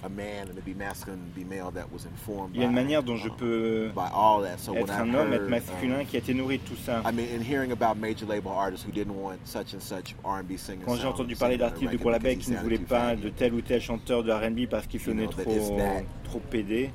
[0.05, 2.67] a man and to be masculine and be male that was informed Il y a
[2.67, 4.59] une by, manière dont je um, peux by all that.
[4.59, 7.03] So when être un homme, être masculin, um, qui a été nourri de tout ça.
[7.05, 10.57] I mean, in hearing about major label artists who didn't want such and such R&B
[10.57, 10.85] singers.
[10.87, 13.61] Quand j'ai entendu parler d'artistes de gros because qui ne voulaient pas de tel ou
[13.61, 15.43] tel chanteur de R&B parce qu'il sonnait trop,
[16.25, 16.91] trop pédé.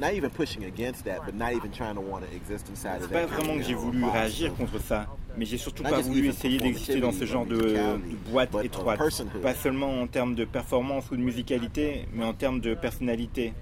[0.00, 3.08] Not even pushing against that, but not even trying to want to exist inside of
[3.08, 3.26] C'est that.
[3.26, 7.00] pas vraiment que j'ai voulu réagir contre ça, mais j'ai surtout pas voulu essayer d'exister
[7.00, 8.98] dans ce genre de, de boîte étroite.
[9.42, 13.52] Pas seulement en termes de performance ou de musicalité, mais en termes de personnalité.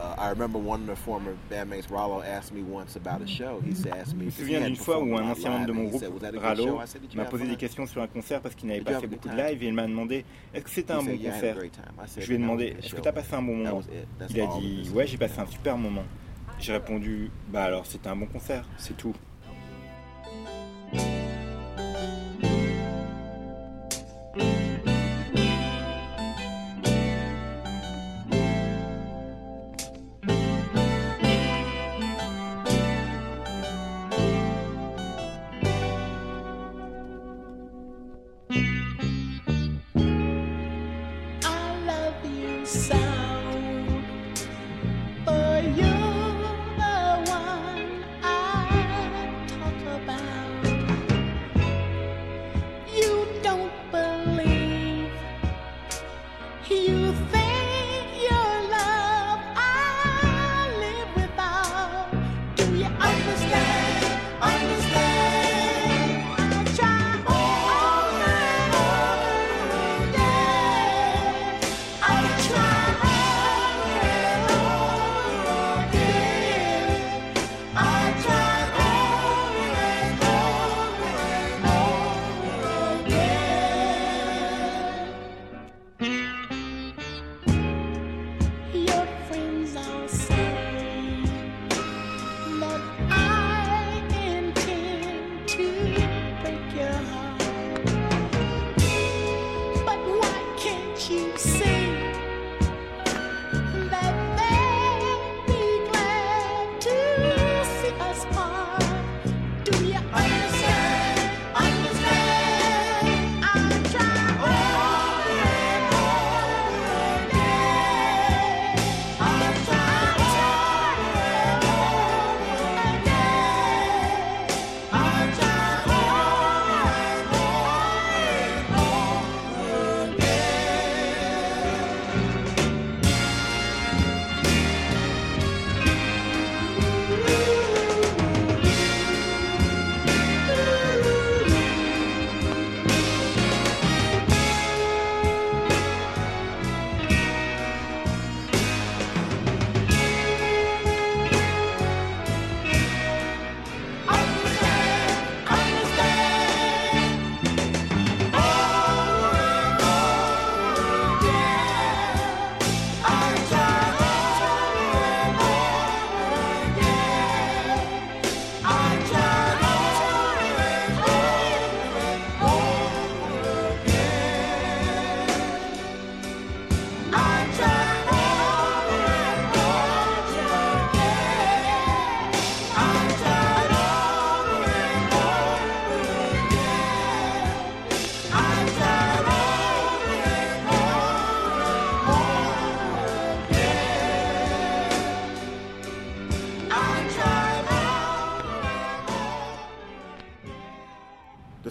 [0.00, 3.60] Uh, I remember one of the former bandmates, Rollo, asked me once about a show.
[3.62, 4.30] He said, asked me.
[4.30, 6.28] Je me souviens d'une fois où un ancien membre de mon groupe, said, "Was that
[6.28, 8.06] a good Rallo, show?" I said, "Did you m'a posé fun?" des questions sur un
[8.06, 10.70] concert parce qu'il n'avait pas fait beaucoup de live et il m'a demandé est-ce que
[10.70, 11.56] c'était un bon "Yeah, I had a concert?
[11.56, 13.12] great time." I said, Je lui ai "That was demandé est-ce que show." tu as
[13.12, 13.80] passé un bon moment?
[14.30, 14.90] Il a dit is.
[14.90, 16.04] ouais j'ai passé un super moment.
[16.58, 19.14] J'ai répondu bah alors c'était un bon concert, c'est tout.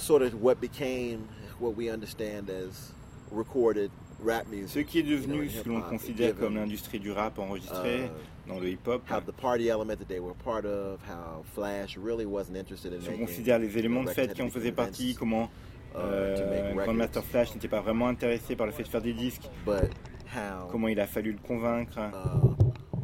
[0.09, 1.27] Sort of what became
[1.59, 2.91] what we understand as
[3.31, 4.69] recorded rap music.
[4.69, 8.05] Ce qui est you know, devenu ce que l'on considère comme l'industrie du rap enregistré
[8.05, 9.03] uh, dans le hip-hop.
[9.07, 13.01] how the party element that they were part of, how Flash really wasn't interested in
[13.01, 15.47] Si on considère les éléments de had qui en faisaient partie, comment
[15.93, 17.23] uh, euh, Grandmaster.
[17.23, 20.99] Flash n'était pas vraiment intéressé par le fait de faire des disques, how comment il
[20.99, 22.63] a fallu le convaincre, uh,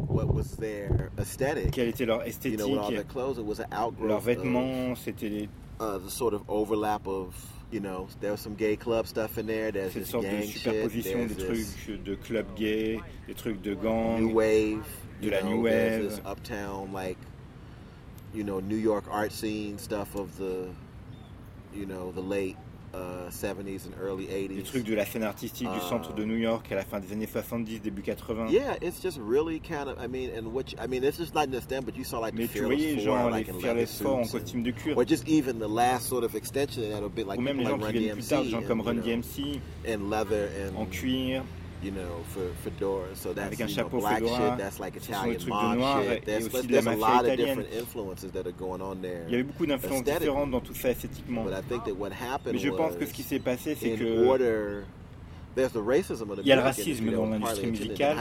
[0.09, 1.69] what was their aesthetic?
[1.69, 4.21] quelle était leur You esthétique, know, with all their clothes, it was an outgrowth leurs
[4.21, 5.47] vêtements, c'était
[5.79, 7.35] uh, the sort of overlap of,
[7.71, 9.71] you know, there's some gay club stuff in there.
[9.71, 10.61] There's cette this sorte de gang shit.
[10.61, 14.85] superposition There's des trucs de club gay, des trucs de new wave.
[15.21, 16.09] de la know, new there's wave.
[16.11, 17.17] this uptown like,
[18.33, 20.69] you know, New York art scene stuff of the,
[21.73, 22.57] you know, the late
[22.95, 24.55] uh, 70s and early 80s.
[24.55, 27.11] des trucs de la scène artistique du centre de New York à la fin des
[27.11, 28.47] années 70, début 80.
[28.49, 29.97] Yeah, it's just really kind of.
[29.99, 32.19] I mean, and what you, I mean, it's just not just them, but you saw
[32.19, 34.97] like Mais the tu Fearless voyais genre like les Fearless Four en costume de cuir,
[34.97, 37.57] or just even the last sort of extension of that a bit like ou même
[37.57, 40.81] les gens like qui Run viennent plus tard, gens comme Run DMC, in leather en
[40.81, 41.43] and cuir,
[41.85, 43.15] you know for fedora.
[43.15, 44.49] So that's Avec un you know, black fedora.
[44.49, 44.57] shit.
[44.57, 46.25] That's like Italian mob noir shit.
[46.25, 47.57] There's, there's a mafia lot of italienne.
[47.57, 49.23] different influences that are going on there.
[49.27, 51.43] il y avait beaucoup d'influences différentes dans tout ça esthétiquement.
[51.43, 53.91] But I think that what happened Mais je pense que ce qui s'est passé, c'est
[53.91, 54.83] que order.
[55.55, 58.17] There's the racism of the Il y a le racisme dans l'industrie musicale.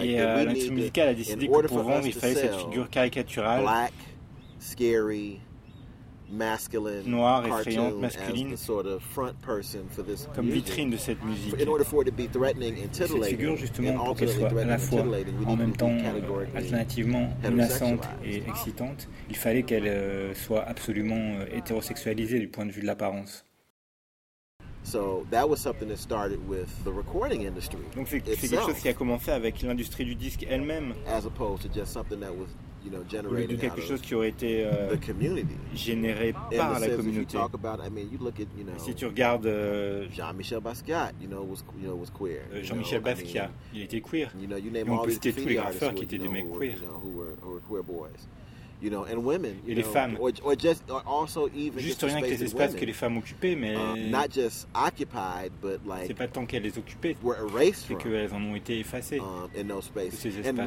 [0.00, 3.92] et euh, l'industrie musicale a décidé que pour vendre, il fallait cette figure caricaturale black,
[4.58, 5.40] scary,
[6.30, 8.50] masculine, Noire, cartoon effrayante, as masculine.
[8.50, 11.60] the sort of front person for this comme vitrine de cette musique.
[11.60, 14.64] In order for it to be threatening and Cette figure, justement, pour qu'elle soit à
[14.64, 15.04] la fois
[15.46, 15.96] en même temps
[16.54, 22.72] alternativement menaçante et excitante, il fallait qu'elle euh, soit absolument euh, hétérosexualisée du point de
[22.72, 23.44] vue de l'apparence.
[24.82, 28.88] So that was something that started with the recording industry Donc c'est quelque chose qui
[28.88, 30.94] a commencé avec l'industrie du disque elle-même,
[33.28, 34.96] au lieu de quelque chose qui aurait été euh,
[35.74, 37.38] généré par la communauté.
[38.78, 42.42] Si tu regardes euh, Jean-Michel Basquiat, you know, was, you know, was queer.
[42.54, 44.30] you Jean-Michel Basquiat, il était queer.
[44.40, 46.28] You know, you name Mais on peut citer tous les graffeurs qui étaient you des
[46.28, 46.76] know, mecs queer.
[48.82, 50.16] Et les know, femmes.
[50.18, 53.18] Or, or just, or also even Juste rien que les spaces espaces que les femmes
[53.18, 53.74] occupaient, mais
[54.10, 58.32] not just occupied, but c'est like pas tant qu'elles les occupaient, were erased c'est qu'elles
[58.32, 59.20] en ont été effacées.
[59.20, 59.48] um,
[60.10, 60.66] ces espaces.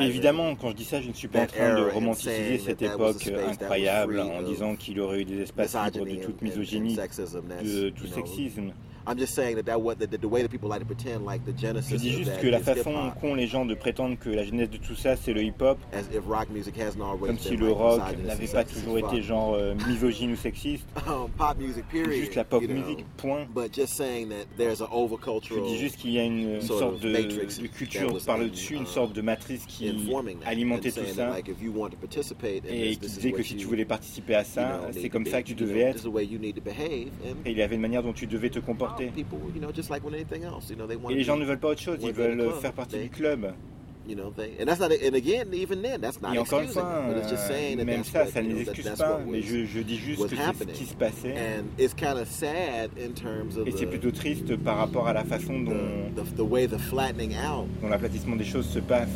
[0.00, 3.28] Évidemment, quand je dis ça, je ne suis pas en train de romanticiser cette époque
[3.48, 8.72] incroyable en disant qu'il aurait eu des espaces libres de toute misogynie, de tout sexisme.
[9.06, 11.44] I'm just saying that that what the, the way that people like to pretend like
[11.44, 14.30] the genesis Je dis juste that que la façon qu'ont les gens de prétendre que
[14.30, 17.36] la genèse de tout ça, c'est le hip-hop, as if rock music hasn't always comme
[17.36, 21.58] been si le rock n'avait pas toujours été genre euh, misogyne ou sexiste, Um, pop
[21.58, 22.12] music, period.
[22.12, 23.46] juste la pop music, point.
[23.52, 26.78] But just saying that there's an over Je dis juste qu'il y a une sort
[26.78, 29.88] sorte de, de culture was par le in, dessus, une uh, sorte de matrice qui
[30.46, 31.42] alimentait tout ça et
[32.96, 35.54] qui disait que si tu voulais participer à you ça, c'est comme ça que tu
[35.54, 36.06] devais être.
[36.06, 38.91] Et il y avait une manière dont tu devais te comporter.
[38.96, 41.36] People, you know, just like with anything else, you know, they want Et les gens
[41.36, 43.52] ne veulent pas autre chose, ils veulent faire partie du club.
[44.04, 46.68] You know, they, and that's not, and again, even then, that's not Et encore une
[46.68, 50.28] fois, that même ça, ça ne les excuse pas, mais je, je dis juste was
[50.28, 51.36] que c'est ce qui se passait.
[51.36, 55.06] and it's kind of sad in terms of Et c'est the, plutôt triste par rapport
[55.06, 56.10] à la façon dont,
[57.88, 59.08] l'aplatissement des choses se passe.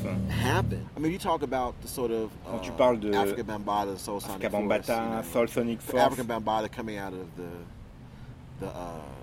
[0.94, 5.56] Quand tu uh, parles de Africa Bambaataa, Soul Sonic Afrika Force,
[5.96, 7.42] African coming out of the
[8.60, 9.15] the uh,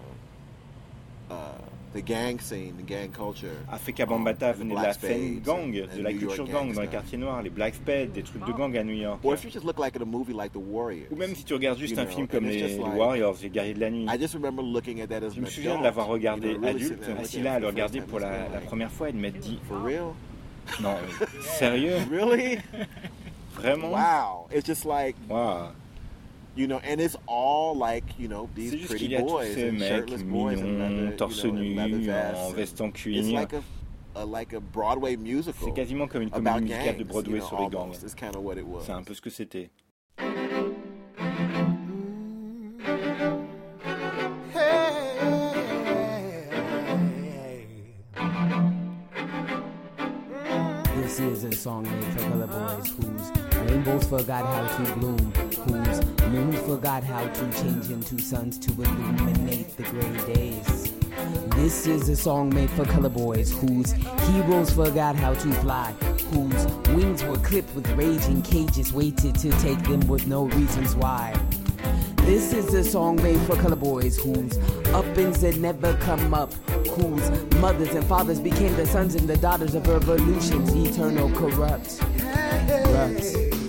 [1.94, 3.56] the gang scene, the gang culture.
[3.72, 7.50] Um, venait de la scène gang, de la culture gang dans les quartiers noirs, les
[7.50, 9.20] Black Spades, des trucs de gang à New York.
[9.24, 11.08] Or if you just look like at a movie like The Warriors.
[11.12, 13.80] Ou même si tu regardes juste you un film comme les, Warriors, les guerriers de
[13.80, 14.06] la nuit.
[14.10, 17.00] I just remember looking at that as Je me souviens de l'avoir regardé adulte, sitting
[17.00, 19.10] there assis là à it le for the regarder first pour time, la, première fois
[19.10, 20.14] et de m'être dit For real?
[20.82, 20.96] Non,
[21.60, 21.98] sérieux?
[22.12, 22.58] Really?
[23.56, 23.92] Vraiment?
[23.92, 24.48] Wow.
[24.52, 25.72] It's just like Waouh.
[26.56, 29.54] You know, and it's all like you know these pretty qu'il y a tous boys
[29.54, 32.40] ces and mecs shirtless boys and mignons, leather, torse you know, nu, and leather vests.
[32.40, 33.24] en veste en It's cuir.
[33.34, 33.64] like a,
[34.16, 35.54] a like a Broadway musical.
[35.66, 37.82] C'est quasiment comme une comédie about musicale gangs, de Broadway you know, sur les gangs.
[37.82, 38.04] almost.
[38.04, 38.84] It's kind of what it was.
[38.86, 39.70] C'est un peu ce que c'était.
[50.96, 53.32] This is a song made for color boys whose
[53.84, 55.34] rainbows forgot how to bloom,
[55.66, 60.94] whose moons forgot how to change into suns to illuminate the gray days.
[61.56, 65.92] This is a song made for color boys whose heroes forgot how to fly,
[66.32, 66.66] whose
[66.96, 71.34] wings were clipped with raging cages waited to take them with no reasons why.
[72.18, 74.58] This is a song made for color boys whose
[74.94, 76.54] uppings had never come up,
[76.88, 82.00] whose mothers and fathers became the sons and the daughters of revolutions eternal corrupt.
[82.00, 83.63] corrupt.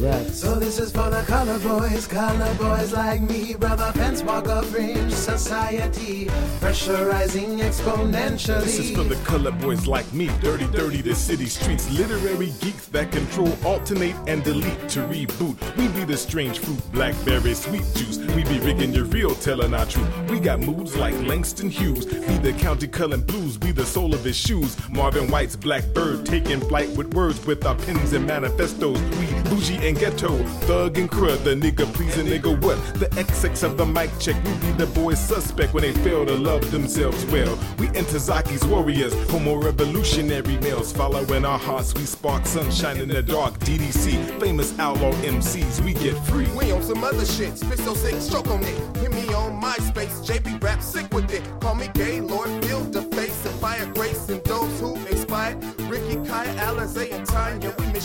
[0.00, 0.34] Rex.
[0.34, 5.12] So this is for the color boys, color boys like me, brother Fence Walker Fringe
[5.12, 6.26] Society,
[6.60, 8.64] pressurizing exponentially.
[8.64, 12.86] This is for the color boys like me, dirty, dirty, the city streets, literary geeks
[12.88, 15.56] that control, alternate, and delete to reboot.
[15.76, 18.18] We be the strange fruit, blackberry sweet juice.
[18.34, 20.08] We be rigging your real, telling our truth.
[20.30, 24.24] We got moods like Langston Hughes, be the county culling blues, be the soul of
[24.24, 24.76] his shoes.
[24.88, 28.98] Marvin White's blackbird taking flight with words with our pens and manifestos.
[29.00, 30.36] We bougie and ghetto,
[30.68, 32.78] thug and crud, the nigga please nigga what?
[32.94, 36.34] The XX of the mic check, we be the boys suspect when they fail to
[36.34, 37.58] love themselves well.
[37.78, 41.92] We enter Zaki's warriors, homo revolutionary males, following our hearts.
[41.94, 43.58] We spark sunshine in the dark.
[43.60, 46.46] DDC, famous outlaw MCs, we get free.
[46.56, 48.96] We on some other shit, spit so sick, stroke on it.
[48.98, 51.42] Hit me on MySpace, JB rap sick with it.
[51.60, 55.56] Call me gay, Lord, feel the face and fire grace and those who expired.
[55.90, 57.19] Ricky, Kaya, Alizé,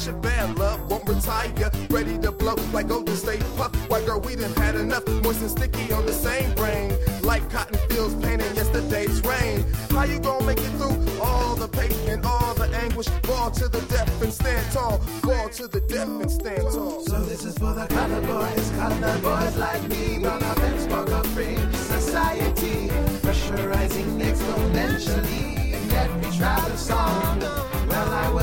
[0.06, 1.52] your bad love, won't retire.
[1.90, 3.74] Ready to blow like Golden State Puff.
[3.90, 5.08] White girl, we done had enough.
[5.24, 6.94] Moist and sticky on the same brain.
[7.22, 9.66] Like cotton fields painting yesterday's rain.
[9.90, 13.08] How you gonna make it through all the pain and all the anguish?
[13.24, 15.00] Fall to the death and stand tall.
[15.00, 17.02] Fall to the death and stand tall.
[17.02, 21.74] So this is for the color boys, color boys like me, brother Fence Walker Fringe
[21.76, 22.90] Society,
[23.24, 27.65] pressurizing exponentially, and yet we try the song.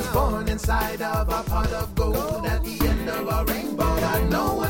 [0.04, 2.46] I born inside of a pot of gold.
[2.46, 4.61] At the end of a rainbow that no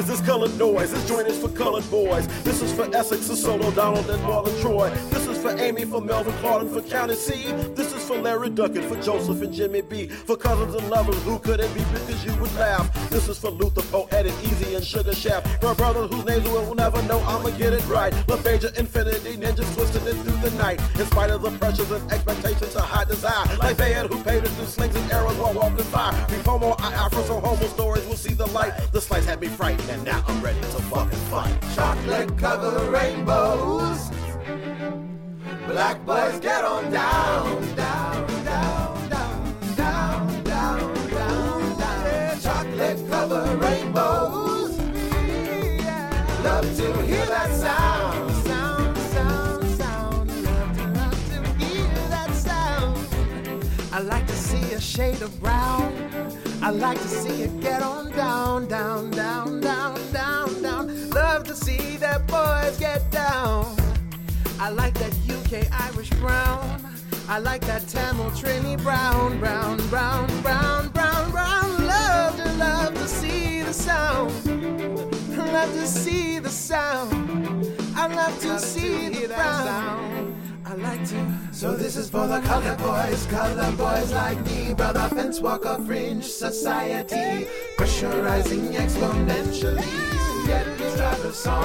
[0.00, 0.90] is this colored noise.
[0.90, 2.26] This joint is for colored boys.
[2.42, 4.88] This is for Essex, for Solo, Donald, and Marlon Troy.
[5.10, 7.52] This is for Amy, for Melvin, Claude, and for County C.
[7.74, 10.08] This is for Larry Duckett, for Joseph and Jimmy B.
[10.08, 11.80] For cousins and lovers, who could it be?
[11.92, 12.88] Because you would laugh.
[13.10, 15.60] This is for Luther, Poetic, Easy, and Sugar Shaft.
[15.60, 18.12] For brothers whose names we will never know, I'ma get it right.
[18.26, 20.80] LaBeija, Infinity, Ninjas twisting it through the night.
[20.98, 23.44] In spite of the pressures and expectations of high desire.
[23.58, 26.12] Like Bayard, who paid to do slings and arrows while walking by.
[26.28, 28.72] Before more I Afro, so homo stories will see the light.
[28.92, 31.56] The slice had me frightened, and now I'm ready to fucking fight.
[31.74, 34.10] Chocolate covered rainbows.
[35.66, 42.40] Black boys get on down, down, down, down, down, down, down.
[42.40, 44.78] Chocolate covered rainbows.
[46.44, 50.44] Love to hear that sound, sound, sound, sound.
[50.44, 53.64] Love to, love to hear that sound.
[53.92, 55.89] I like to see a shade of brown.
[56.70, 61.10] I like to see it get on down, down, down, down, down, down.
[61.10, 63.76] Love to see that boys get down.
[64.60, 66.80] I like that UK Irish brown.
[67.28, 71.86] I like that Tamil Trini brown, brown, brown, brown, brown, brown.
[71.88, 74.30] Love to love to see the sound.
[75.36, 77.66] Love to see the sound.
[77.96, 80.19] I love to see the brown.
[80.70, 81.26] I like to.
[81.50, 86.22] So this is for the color boys, color boys like me, brother Fence Walker Fringe
[86.22, 90.46] Society, pressurizing exponentially.
[90.46, 91.64] Yet we drive a song.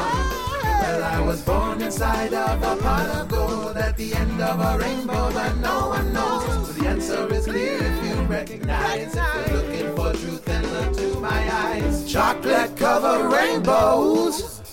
[0.63, 4.79] Well, I was born inside of a pot of gold at the end of a
[4.79, 6.67] rainbow that no one knows.
[6.67, 9.15] So the answer is clear if you recognize.
[9.15, 12.11] If you're looking for truth, then look to my eyes.
[12.11, 14.64] Chocolate covered rainbows.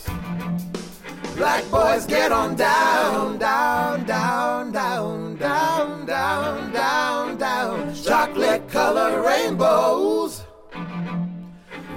[1.37, 7.95] Black boys get on down, down, down, down, down, down, down, down.
[7.95, 10.45] Chocolate color rainbows.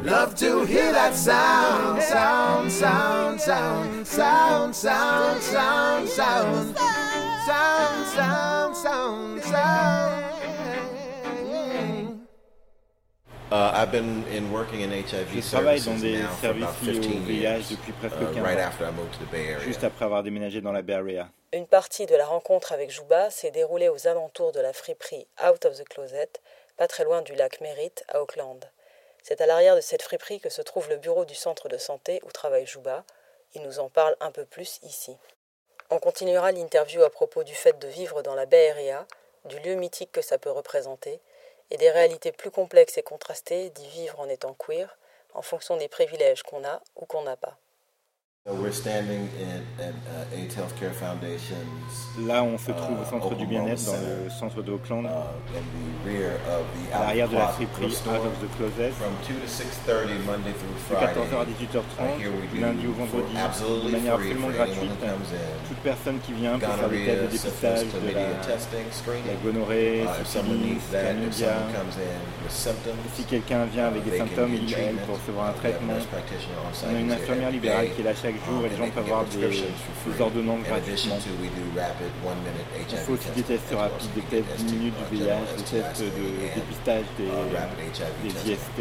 [0.04, 9.44] Love to hear that sound, sound, sound, sound, sound, sound, sound, sound, sound, sound, sound,
[9.44, 10.35] sound.
[13.52, 17.02] Uh, I've been in working in HIV Je travaille dans des now services liés au
[17.02, 19.54] 15 VIH years, depuis presque uh, 15 right ans, after I moved to the Bay
[19.54, 19.60] Area.
[19.60, 21.30] juste après avoir déménagé dans la Bay Area.
[21.54, 25.66] Une partie de la rencontre avec Jouba s'est déroulée aux alentours de la friperie Out
[25.66, 26.30] of the Closet,
[26.76, 28.66] pas très loin du lac Merritt à Auckland.
[29.22, 32.22] C'est à l'arrière de cette friperie que se trouve le bureau du centre de santé
[32.26, 33.04] où travaille Jouba.
[33.54, 35.16] Il nous en parle un peu plus ici.
[35.92, 39.06] On continuera l'interview à propos du fait de vivre dans la Bay Area,
[39.46, 41.22] du lieu mythique que ça peut représenter,
[41.72, 44.98] et des réalités plus complexes et contrastées d'y vivre en étant queer,
[45.34, 47.58] en fonction des privilèges qu'on a ou qu'on n'a pas.
[52.28, 55.04] Là, on se trouve au centre du bien-être, dans le centre d'Auckland,
[56.94, 58.92] à l'arrière de la friperie Out of the Closet,
[60.92, 63.34] de 14h à 18h30, lundi au vendredi,
[63.88, 64.92] de manière absolument gratuite.
[65.68, 68.22] Toute personne qui vient pour faire des tests de dépistage de la,
[69.26, 71.56] la gonorrhée, syphilis, chlamydia,
[73.16, 74.68] si quelqu'un vient avec des symptômes, il
[75.08, 75.94] pour recevoir un traitement.
[76.88, 79.06] On a une infirmière libérale qui est là chaque chaque jour et les gens peuvent
[79.06, 81.16] avoir des, ordonnances gratuitement.
[81.16, 86.56] On fait aussi des tests rapides, des tests 10 minutes du VIH, des tests de
[86.56, 87.26] dépistage des,
[88.24, 88.78] des IST.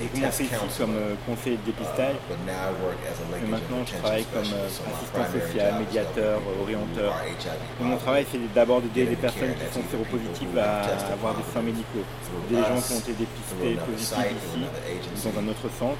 [0.00, 5.24] J'ai commencé ici comme euh, conseiller de dépistage, mais maintenant je travaille comme euh, assistant
[5.32, 7.14] social, médiateur, orienteur.
[7.80, 11.62] Et mon travail c'est d'abord d'aider les personnes qui sont séropositives à avoir des soins
[11.62, 12.04] médicaux,
[12.50, 15.98] des gens qui ont été dépistés positifs ici, dans un autre centre,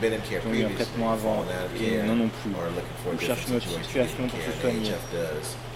[0.00, 1.44] qui ont eu un traitement avant
[1.80, 2.52] et non non plus.
[3.12, 4.92] Nous cherchons notre situation pour se soigner.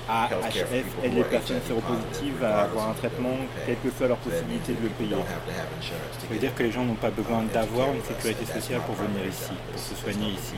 [0.08, 4.82] AHF aide les personnes séropositives à avoir un traitement, quelle que soit leur possibilité de
[4.82, 5.16] le payer.
[5.80, 9.26] Ça veut dire que les gens n'ont pas besoin d'avoir une sécurité sociale pour venir
[9.28, 10.54] ici, pour se soigner ici.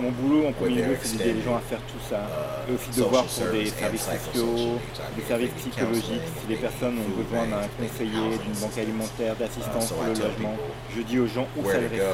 [0.00, 2.20] Mon boulot en premier lieu, c'est d'aider les gens à faire tout ça.
[2.68, 4.78] Et aussi de voir pour des services sociaux,
[5.16, 10.04] des services psychologiques, si les personnes ont besoin d'un conseiller, d'une banque alimentaire, d'assistance pour
[10.04, 10.54] le logement.
[10.96, 12.04] Je dis aux gens où s'adresser.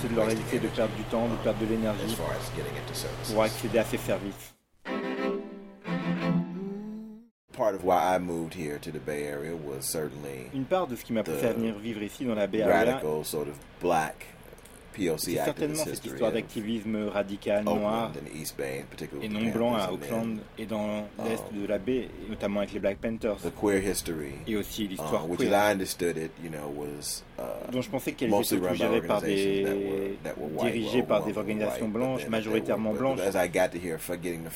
[0.00, 2.16] C'est de leur éviter de perdre du temps, de perdre de l'énergie
[3.32, 4.54] pour accéder à ces services.
[7.56, 10.96] Part of why I moved here to the Bay Area was certainly Une part de
[10.96, 13.00] ce qui m'a poussé à venir vivre ici dans la Bay Area,
[15.16, 18.12] c'est certainement cette histoire d'activisme radical noir
[19.22, 22.98] et non blanc à Auckland et dans l'est de la baie, notamment avec les Black
[22.98, 23.38] Panthers.
[23.42, 25.48] the queer history, Et aussi l'histoire uh, queer,
[27.38, 28.72] I understood it, you know, was uh, dont je pensais qu'elle était mostly surtout run
[28.72, 29.66] by gérée par des
[30.60, 33.20] dirigées par des organisations blanches, majoritairement blanches.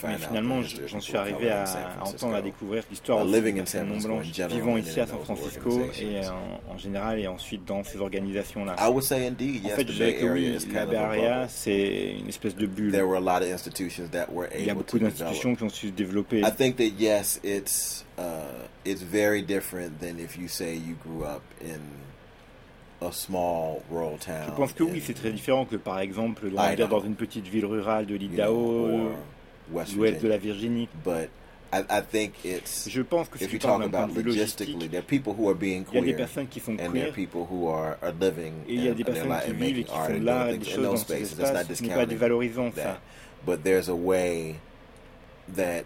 [0.06, 1.64] Mais finalement, j'en suis arrivé à,
[2.02, 3.52] entendre, à découvrir l'histoire des
[3.84, 6.34] non blanches vivant ici à San Francisco et organizations.
[6.68, 8.76] en, en général et ensuite dans ces organisations-là.
[8.78, 12.28] I would say indeed, En fait, je dirais que oui, la Bay Area, c'est une
[12.28, 12.92] espèce de bulle.
[12.92, 15.68] There were a lot of institutions that were Il y a beaucoup d'institutions qui ont
[15.68, 16.40] su se développer.
[16.40, 18.22] I think that yes, it's uh,
[18.84, 21.80] it's very different than if you say you grew up in
[23.00, 24.46] a small rural town.
[24.46, 26.88] Je pense que oui, c'est très différent que par exemple Idaho.
[26.88, 29.10] dans une petite ville rurale de l'Idaho,
[29.70, 30.88] West l'ouest de la Virginie.
[31.04, 31.28] But
[31.72, 34.04] I, I think it's Je pense que si if tu you parles talk d'un point
[34.04, 36.14] about de vue logistically, logistique, there are people who are being il y a des
[36.14, 38.88] personnes qui sont and there are queer people who are, are living et il y
[38.88, 41.22] a and, des personnes qui vivent et making qui l'art et des choses dans ces
[41.22, 41.74] espaces.
[41.74, 43.00] Ce n'est pas dévalorisant ça.
[43.44, 44.56] But there's a way
[45.54, 45.84] that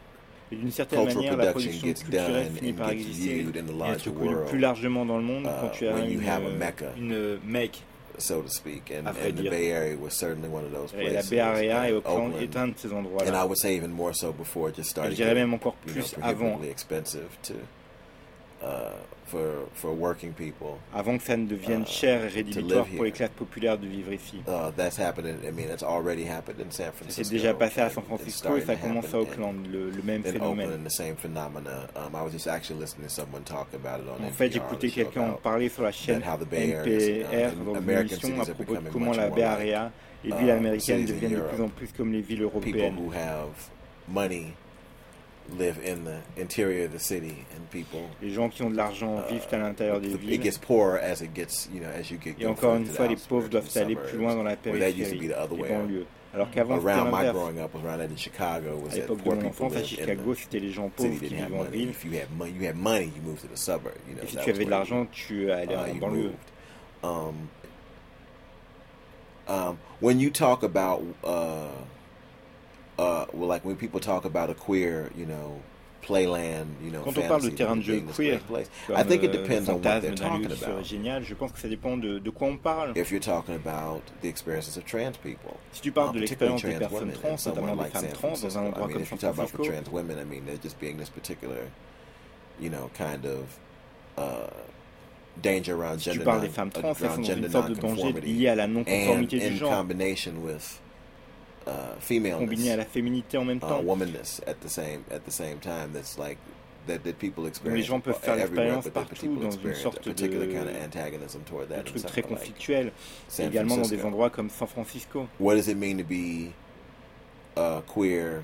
[0.52, 3.56] Et d'une certaine cultural manière, la production culturelle done finit and par gets exister viewed
[3.56, 5.94] in the et être connue world, plus largement dans le monde uh, quand tu as
[5.94, 6.92] when you une, have a Mecca.
[6.96, 7.82] une Mecque.
[8.18, 8.90] so to speak.
[8.90, 9.48] And, and the.
[9.48, 11.30] Bay Area was certainly one of those Et la places.
[11.30, 12.32] Bay Area et and Oakland.
[12.42, 14.90] est un de ces And I would say even more so before it just Et
[14.90, 17.54] started je dirais même encore plus avant, expensive to
[20.92, 23.86] avant que ça ne devienne uh, cher et to rédhibitoire pour les classes populaires de
[23.86, 24.42] vivre ici.
[24.46, 25.36] Uh, that's happening.
[25.44, 27.24] I mean, it's already happened in San Ça Francisco.
[27.24, 30.22] s'est déjà passé à San it's Francisco et ça commence à Auckland, le, le même
[30.22, 30.70] phénomène.
[31.96, 34.88] Um, I was just actually listening to someone talk about it on En fait, j'écoutais
[34.88, 39.28] quelqu'un en parler sur la chaîne NPR dans une émission à propos de comment la
[39.28, 39.92] Bay Area,
[40.24, 42.96] les villes américaines cities in deviennent de plus en plus comme les villes européennes.
[45.50, 48.00] Who have money live in the interior of the city, and people.
[48.22, 51.22] Les gens qui ont de l'argent uh, vivent à l'intérieur des it gets poorer as
[51.22, 53.48] it gets, you know, as you get Et encore une to the fois, les pauvres
[53.48, 55.56] doivent aller plus loin dans la suburbs, where that used to périphérie, be the other
[55.56, 55.68] les way.
[55.70, 55.86] around.
[55.88, 56.06] banlieues.
[56.32, 59.68] Alors qu'avant, Around my growing up, was around that in Chicago, was that poor people
[59.68, 61.88] lived Chicago, c'était les gens pauvres qui vivaient en ville.
[61.90, 63.94] If you had money, you had money, you moved to the suburb.
[64.08, 66.32] You know, Et si tu avais de l'argent, you- tu allais uh, en you banlieue.
[67.02, 67.48] Um,
[69.48, 71.66] um, when you talk about, uh,
[73.00, 75.58] uh, well, like when people talk about a queer, you know,
[76.02, 79.30] playland, you know, Quand on parle de terrain de jeu queer, place, I think it
[79.30, 80.84] euh, depends on what they're fantasme d'un lieu talking about.
[80.84, 82.92] génial, je pense que ça dépend de, de quoi on parle.
[82.96, 86.62] If you're talking about the experiences of trans people, Si tu parles uh, de l'expérience
[86.62, 88.64] des trans personnes trans, and somewhere notamment des like femmes San trans, dans un I
[88.64, 91.10] mean, comme if you talk about for trans women, I mean, they're just being this
[91.10, 91.70] particular,
[92.60, 93.58] you know, kind of
[94.18, 94.50] uh,
[95.40, 97.74] danger around si tu gender, parles des femmes trans, elles sont dans une sorte de
[97.74, 100.80] danger lié à la non-conformité in du genre, combination with
[101.66, 103.82] uh, combiné à la féminité en même uh, temps.
[103.82, 105.92] womanness at the same at the same time.
[105.92, 106.38] That's like
[106.86, 110.68] that, that people experience les gens peuvent faire l'expérience partout dans une sorte de, kind
[110.68, 111.80] of antagonism toward de that.
[111.80, 112.92] in trucs très somewhere like
[113.28, 115.28] San également dans des endroits comme San Francisco.
[115.38, 116.52] What does it mean to be
[117.56, 118.42] uh, queer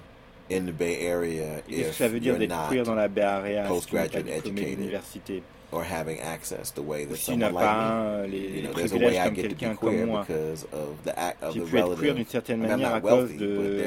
[0.51, 3.65] in the Bay Area Qu'est-ce que ça veut dire d'être queer dans la Bay Area
[3.65, 4.77] si tu n'es pas postgraduate diplômé educated?
[4.79, 5.43] d'université?
[5.77, 8.39] Or having access the way that someone like me?
[8.39, 11.19] les, You know, there's a way I get to quelqu'un be queer because of the
[11.19, 12.15] act of the relative.
[12.17, 13.83] d'une certaine I mean, manière à cause de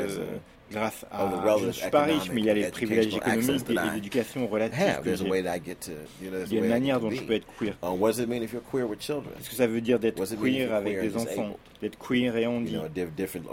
[0.72, 3.96] grâce à je ne suis pas riche mais il y a les privilèges économiques et,
[3.96, 5.44] l'éducation relative que There's a way j'ai.
[5.44, 7.34] that I get to, you know, there's Il y a une manière dont je peux
[7.34, 7.74] être queer.
[7.82, 9.34] Uh, what does it mean if you're queer with children?
[9.38, 11.58] Qu'est-ce que ça veut dire d'être queer avec des enfants?
[11.82, 12.46] D'être queer et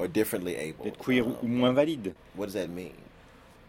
[0.08, 0.84] differently able.
[0.84, 2.92] D'être queer Um, ou moins valide What does that mean?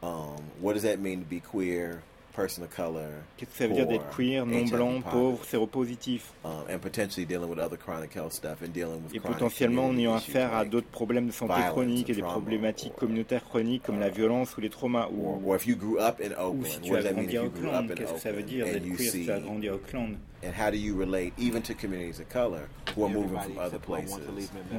[0.03, 2.01] Um, what does that mean to be queer
[2.38, 5.45] person of color, Qu'est-ce que ça veut dire d'être queer, non HIV blanc, positive, pauvre,
[5.45, 6.33] séropositif?
[6.45, 9.88] Um, and potentially dealing with other chronic health stuff and dealing with Et chronic potentiellement
[9.88, 12.33] en ayant issues affaire à d'autres problèmes de santé violence chroniques et or des trauma
[12.33, 15.09] problématiques or, communautaires chroniques comme la violence ou les traumas.
[15.11, 17.15] Ou, or if you grew up in ou Oakland, si tu what as does that
[17.15, 18.71] mean grandi if à you grew up Auckland, in qu'est-ce que ça veut dire and
[18.71, 21.73] d'être queer si tu as grandi à Auckland and how do you relate even to
[21.73, 24.19] communities of color who are moving from other places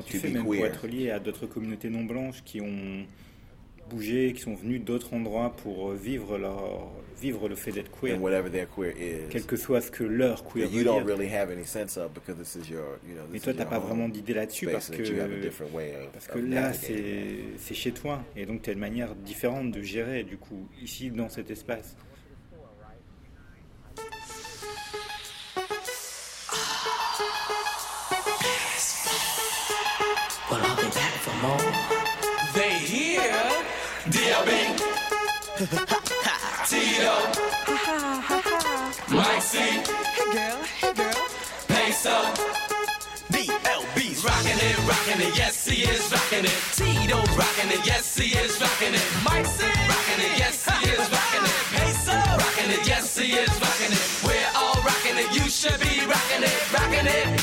[0.07, 3.05] tu be même pour être lié à d'autres communautés non blanches qui ont
[3.89, 8.21] bougé, qui sont venus d'autres endroits pour vivre, leur, vivre le fait d'être queer, and
[8.21, 9.29] whatever their queer is.
[9.31, 11.07] quel que soit ce que leur queer veut you don't dire.
[11.07, 13.79] really have any sense of because this is your, you know, Mais toi, t'as pas
[13.79, 18.23] vraiment d'idée là-dessus parce que, of, parce que là, c'est c'est chez toi.
[18.37, 21.97] Et donc, tu as une manière différente de gérer, du coup, ici, dans cet espace.
[30.51, 31.59] Well, I'll be back for more.
[32.55, 33.58] They here?
[34.07, 34.79] DLB.
[36.69, 37.15] Tito.
[39.15, 39.59] Mike C.
[39.59, 41.27] Hey girl, hey girl.
[41.67, 42.17] Peso.
[43.33, 45.37] DLB's rocking it, rocking it.
[45.37, 46.59] Yes, he is rocking it.
[46.73, 47.85] Tito's rocking it.
[47.85, 49.07] Yes, he is rocking it.
[49.25, 49.65] Mike C.
[49.67, 50.39] Rocking it.
[50.39, 51.57] Yes, he is rocking it.
[51.75, 52.13] Peso.
[52.13, 52.87] Rocking it.
[52.87, 54.05] Yes, he is rocking it.
[54.25, 55.35] We're all rocking it.
[55.35, 57.41] You should be rocking it, rocking it,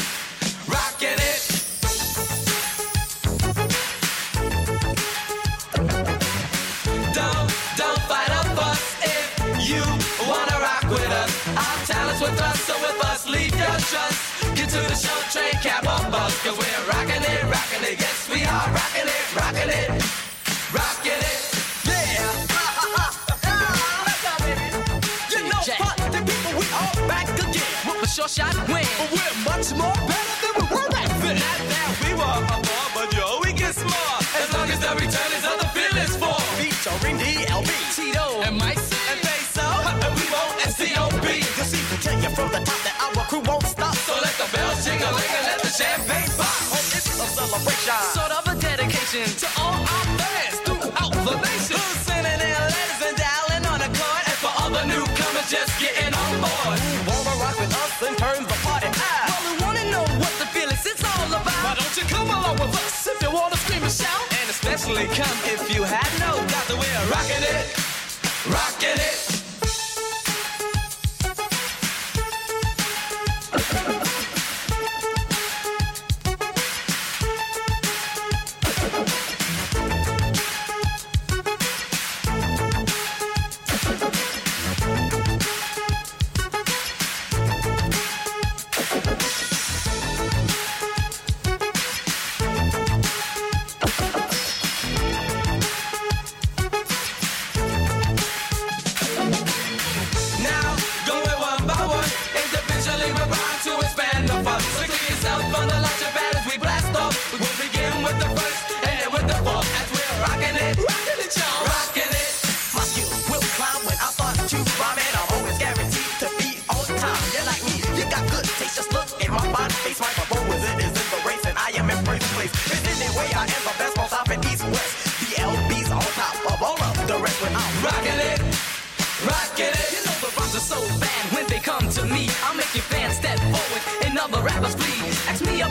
[16.33, 17.99] cause we're rocking it, rocking it.
[17.99, 19.24] Yes, we are rocking it,
[68.47, 69.14] rocking it.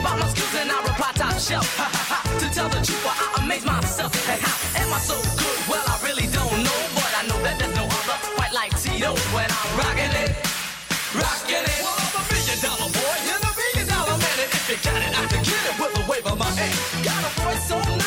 [0.05, 1.65] About my skills and I reply top shelf.
[2.39, 4.13] To tell the truth, well, I amaze myself.
[4.29, 5.59] And how am I so good?
[5.65, 9.17] Well, I really don't know, but I know that there's no other quite like Tito
[9.33, 10.31] when I'm rocking it,
[11.17, 11.81] rocking it.
[11.81, 15.01] Well, I'm a million dollar boy and a million dollar man, and if you got
[15.01, 16.77] it, I can get it with a wave of my hand.
[17.01, 18.04] Got a voice so nice,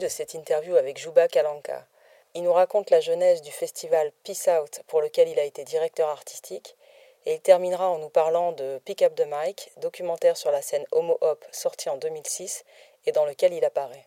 [0.00, 1.86] De cette interview avec Juba Kalanka.
[2.34, 6.10] Il nous raconte la genèse du festival Peace Out pour lequel il a été directeur
[6.10, 6.76] artistique
[7.24, 10.84] et il terminera en nous parlant de Pick Up the Mic, documentaire sur la scène
[10.92, 12.64] Homo Hop sorti en 2006
[13.06, 14.04] et dans lequel il apparaît.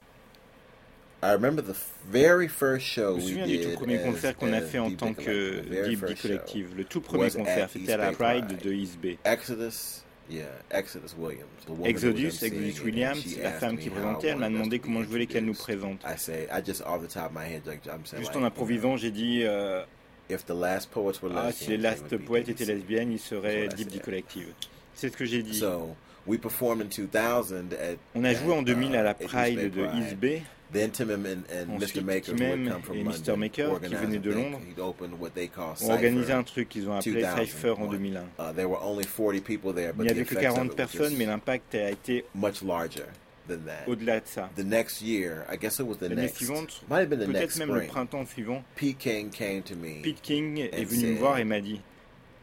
[1.23, 1.75] I remember the
[2.05, 5.15] very first show Je me souviens du tout premier concert qu'on a fait en tant
[5.15, 6.75] que Deep Collective.
[6.77, 9.17] Le tout premier concert, c'était à la Pride de East Bay.
[9.25, 11.47] Exodus, yeah, Exodus Williams.
[11.85, 15.45] Exodus, Williams, la femme me qui présentait, I elle m'a demandé comment je voulais qu'elle
[15.45, 16.01] nous présente.
[16.05, 18.43] I say, I just off the top of my head, like I'm saying, Juste en
[18.43, 19.83] improvisant, j'ai dit euh,
[20.29, 22.49] if the last poets were Ah, si les Last DDC.
[22.49, 24.01] étaient lesbiennes, ils seraient Deep.
[24.01, 24.53] Collective.
[24.93, 25.57] C'est ce que j'ai dit.
[25.57, 25.95] So
[26.27, 27.97] we performed in 2000 at.
[28.15, 29.85] On a joué en at, 2000 à la uh, Pride de.
[29.97, 30.43] East Bay.
[30.71, 32.05] Then Timim and, and Ensuite, Mr.
[32.05, 32.33] Maker,
[32.93, 33.35] et Mr.
[33.35, 34.31] Maker, qui venaient de.
[34.31, 34.59] Londres,
[35.81, 37.45] ont organisé un truc qu'ils ont appelé 2000.
[37.45, 38.21] Cypher en 2001.
[38.37, 40.69] Uh, there were only 40 people there, Il n'y avait que effects of 40 it
[40.69, 42.25] were personnes, mais l'impact a été
[43.87, 44.49] au-delà de ça.
[44.55, 48.25] The next year, I guess it was the L'année next, suivante, peut-être même le printemps
[48.25, 50.01] suivant, Pete King came to me.
[50.03, 51.81] Pete King est venu me voir et m'a dit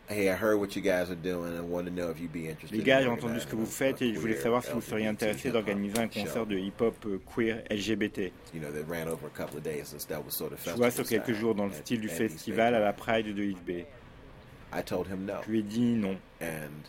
[0.09, 2.49] Hey, I heard what you guys are doing and wanted to know if you'd be
[2.49, 2.77] interested.
[2.77, 5.09] Les gars, j'ai entendu ce que vous faites et je voulais savoir si vous seriez
[5.09, 8.31] intéressé d'organiser un concert de hip-hop euh, queer LGBT.
[8.55, 10.71] You know, that ran over a couple of days since that was sort of Je
[10.77, 13.35] vois sur quelques jours dans le style du festival à la Pride.
[13.35, 13.87] De East Bay.
[14.73, 15.35] I told him no.
[15.45, 16.17] Je lui ai dit non.
[16.41, 16.87] And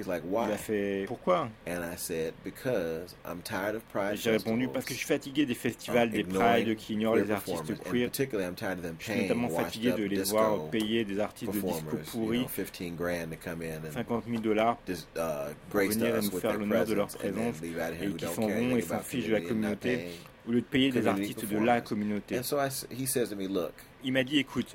[0.00, 1.48] he's like, Il a fait pourquoi?
[1.66, 5.46] And I said, because I'm tired of Pride J'ai répondu parce que je suis fatigué
[5.46, 8.10] des festivals, des prides qui ignorent les artistes queer.
[8.12, 12.96] Je suis notamment fatigué de les voir payer des artistes de disco pourris know, 15
[12.96, 14.92] grand to come in and 50 000 dollars uh,
[15.68, 18.76] pour venir et us nous with faire l'honneur de leur présence et qui s'en vont
[18.76, 20.08] et s'en fichent de la communauté
[20.48, 22.38] au lieu de payer des artistes de la communauté.
[22.38, 23.72] And so I s he says to me, look,
[24.02, 24.74] Il m'a dit écoute,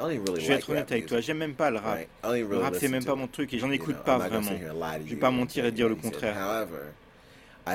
[0.00, 1.98] je vais être honnête avec toi, j'aime même pas le rap.
[2.24, 4.52] Le rap c'est même pas mon truc et j'en écoute pas vraiment.
[5.04, 6.66] Je vais pas mentir et dire le contraire.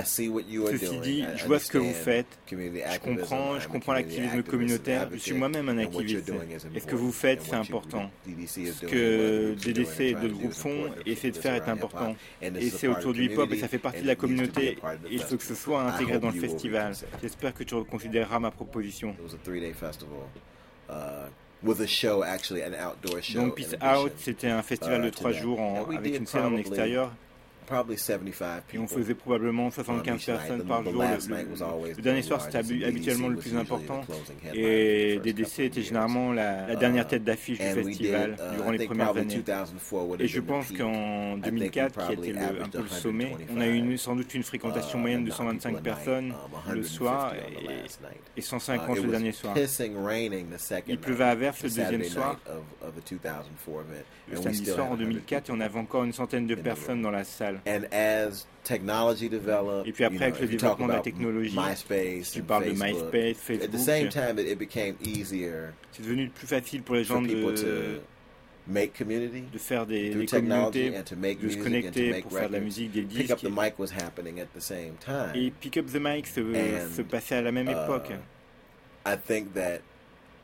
[0.05, 2.25] Ceci dit, je vois ce que vous faites.
[2.49, 5.07] Je comprends, je comprends l'activisme communautaire.
[5.11, 6.31] Je suis moi-même un activiste.
[6.73, 8.09] Et ce que vous faites, c'est important.
[8.25, 12.15] Ce que DDC et d'autres to groupes font et essaient de faire is est important.
[12.41, 14.79] Et c'est autour du hip-hop et ça fait partie de la communauté.
[15.09, 16.93] Et il faut que ce soit intégré dans le festival.
[17.21, 19.15] J'espère que tu reconsidéreras ma proposition.
[21.63, 23.39] Was a show, actually, an outdoor show.
[23.39, 26.57] Donc Peace Out, c'était un festival uh, de trois jours en- avec une scène en
[26.57, 27.11] extérieur.
[27.65, 28.97] Probably 75 Et on people.
[29.03, 30.37] faisait probablement on 75 each night.
[30.39, 31.01] personnes The- par jour.
[31.01, 34.01] last Le, dernier the soir, c'était habituellement le plus important.
[34.53, 38.31] Et for the first DDC couple était généralement la, la dernière tête d'affiche du festival
[38.39, 39.21] uh, durant I les think premières années.
[39.25, 39.73] 2004
[40.07, 42.87] would Et je pense qu'en I think we 2004, qui était le- un peu le
[42.87, 45.51] sommet, 125, on a eu une- sans doute une fréquentation uh, moyenne de and not
[45.51, 47.39] people 125 a night, personnes um, le 150 soir et,
[48.37, 49.53] et Uh, 150 it le dernier soir.
[50.87, 52.39] Il pleuvait à verse le deuxième soir.
[52.45, 53.45] night of- of the 2004
[53.79, 54.03] event.
[54.31, 57.11] Le samedi soir en 100 2004 et on avait encore une centaine de personnes dans
[57.11, 57.52] la salle.
[57.67, 62.43] And as technology developed, Et puis après, avec le développement de la technologie, MySpace tu
[62.43, 63.69] parles Facebook, de MySpace, Facebook.
[63.69, 65.51] At the same time, it, became easier
[65.91, 68.01] c'est devenu plus facile pour les gens de, to
[68.67, 72.53] make community, de faire des, des and to make de se connecter pour faire de
[72.53, 73.21] la musique, des disques.
[73.21, 75.31] Pick up the mic was happening at the same time.
[75.35, 78.11] Et Pick Up the Mic se, passait à la même uh, époque.
[79.05, 79.81] I think that...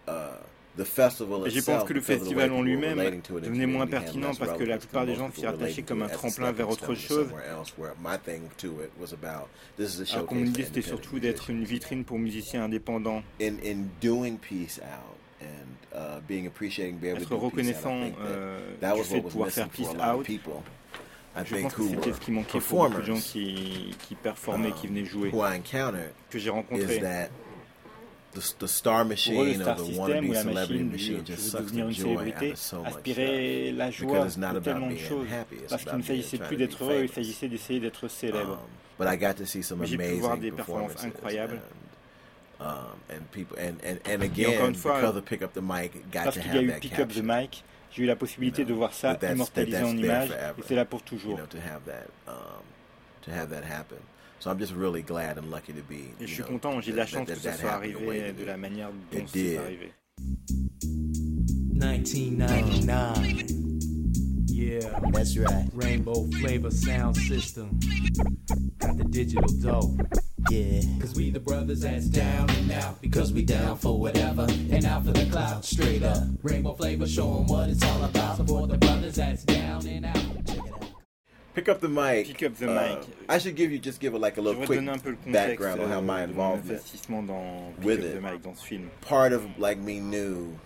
[0.07, 0.35] Uh,
[0.77, 5.15] je pense que le festival en lui-même devenait moins pertinent parce que la plupart des
[5.15, 7.27] gens s'y attachaient comme un tremplin vers autre chose.
[10.13, 13.23] Alors qu'on me dit c'était surtout d'être une vitrine pour musiciens indépendants.
[17.21, 18.59] Être reconnaissant euh,
[18.95, 20.25] du fait de pouvoir faire Peace Out,
[21.45, 24.87] je pense que c'était ce qui manquait pour beaucoup de gens qui, qui performaient, qui
[24.87, 25.31] venaient jouer,
[26.29, 26.99] que j'ai rencontré
[28.33, 32.53] the, the star machine Pour le star or the la machine du, devenir une célébrité
[32.55, 35.27] so aspirait la joie de tellement de choses
[35.69, 38.59] parce qu'il ne s'agissait plus d'être heureux, il s'agissait d'essayer d'être célèbre.
[38.99, 41.61] Mais j'ai pu voir des performances incroyables.
[42.59, 45.13] Et encore une fois,
[46.13, 48.93] parce qu'il y a eu Pick Up the Mic, j'ai eu la possibilité de voir
[48.93, 51.39] ça immortalisé en images, et c'est là pour toujours.
[54.39, 56.13] So I'm just really glad and lucky to be.
[56.21, 58.31] Et je suis know, content, j'ai la chance that, that, que ça soit arrivé euh,
[58.31, 59.91] de la manière dont c'est arrivé.
[61.73, 63.51] 1999.
[64.47, 65.67] Yeah, that's right.
[65.73, 67.79] Rainbow flavor sound system.
[68.79, 69.97] Got the digital dough.
[70.49, 70.81] Yeah.
[70.99, 73.01] Cause we the brothers that's down and out.
[73.01, 75.63] Because we down for whatever and out for the cloud.
[75.65, 76.23] Straight up.
[76.43, 78.37] Rainbow flavor, show 'em what it's all about.
[78.37, 80.58] Support the brothers that's down and out.
[81.59, 82.27] Pick up the mic.
[82.27, 83.07] Pick up the uh, mic.
[83.27, 84.79] I should give you just give it like a little quick
[85.27, 88.23] background on how euh, my involvement dans with it.
[88.23, 88.89] Mic, dans ce film.
[89.01, 90.57] Part of like me knew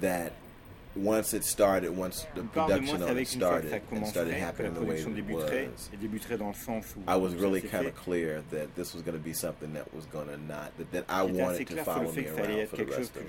[0.00, 0.32] that
[0.96, 5.24] once it started, once the production of it started and started happening the way it
[5.36, 5.88] was,
[7.06, 10.06] I was really kind of clear that this was going to be something that was
[10.06, 13.26] going to not that, that I wanted to follow me around for the rest of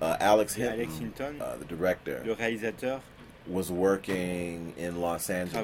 [0.00, 1.00] Uh, Alex Hinton,
[1.40, 2.22] uh, the director,
[3.46, 5.54] was working in Los Angeles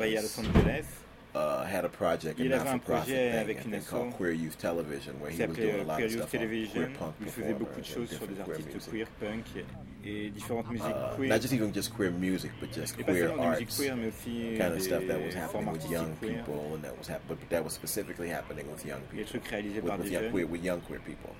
[1.39, 5.81] uh, had a project, a not-for-profit thing, called Queer Youth Television, where he was doing
[5.81, 6.83] a lot of stuff Television.
[6.83, 8.89] on queer punk performers.
[8.89, 9.61] Uh,
[10.05, 11.29] et, différentes musiques uh, queer.
[11.29, 14.81] Not just even just queer music, but just et queer arts, queer, kind of euh,
[14.81, 16.35] stuff that was happening with young queer.
[16.35, 20.11] people, and that was happening, but that was specifically happening with young people, with, with,
[20.11, 20.31] young.
[20.31, 21.35] Queer, with young queer people.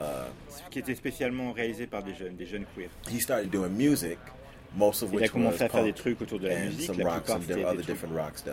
[0.00, 0.28] Uh,
[0.70, 2.88] qui était spécialement réalisé par des jeunes, des jeunes queer.
[3.08, 4.18] He started doing music.
[4.76, 7.54] Il a commencé à faire des trucs autour de la musique, la plupart des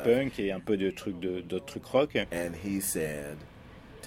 [0.04, 2.16] punk et un peu de trucs d'autres trucs rock.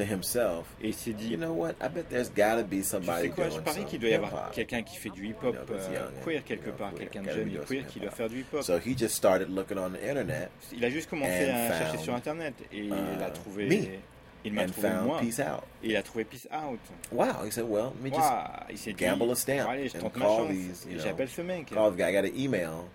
[0.00, 3.34] Et il s'est dit, you know what, I bet there's gotta be somebody tu sais
[3.34, 6.44] quoi, je parie qu'il doit y avoir quelqu'un qui fait du hip hop euh, queer
[6.44, 8.62] quelque part, quelqu'un de jeune queer qui doit faire du hip hop.
[8.62, 10.50] So he just started looking on the internet.
[10.72, 13.98] Il a juste commencé à chercher sur internet et il a trouvé
[14.44, 15.20] Il and found moi.
[15.20, 15.64] peace out.
[15.82, 16.78] Il a trouvé peace out.
[17.10, 17.44] Wow.
[17.44, 18.66] He said, well, let me just wow.
[18.68, 21.66] Il gamble a stamp allez, and call these, you know, J'appelle ce mec.
[21.70, 22.08] Call the guy.
[22.08, 22.88] I got an email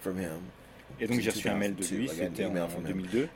[0.00, 0.50] from him.
[1.00, 2.54] Et donc j'ai reçu un mail de lui, c'était en,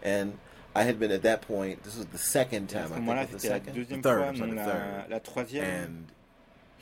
[0.05, 0.33] And
[0.77, 3.75] I had been at that point, this was the second time I think, the second,
[3.75, 4.57] the third, fois, the third.
[4.57, 5.65] La, la troisième.
[5.65, 6.14] And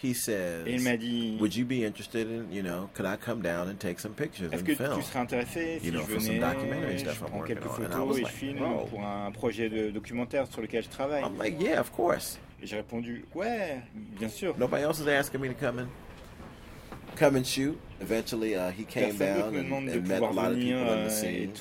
[0.02, 3.16] he says, Et il m'a dit, Would you be interested in, you know, could I
[3.16, 4.98] come down and take some pictures and film?
[4.98, 7.84] tu serais intéressé si you know, je for some documentary stuff I'm working on.
[7.84, 11.22] And I was like, un projet de documentaire sur lequel je travaille.
[11.22, 12.38] I'm like, yeah, of course.
[12.62, 14.54] Et j'ai répondu, ouais, bien sûr.
[14.58, 15.88] Nobody else is asking me to come and
[17.16, 17.78] come and shoot.
[18.00, 20.92] Eventually, uh, he came Personne down and, and met a lot of people in the
[20.92, 21.52] euh, scene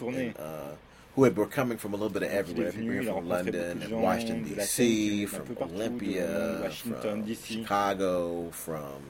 [1.16, 2.72] who had, were coming from a little bit of everywhere.
[2.72, 6.70] People from London and Washington D.C., from Olympia,
[7.01, 9.01] from Chicago, from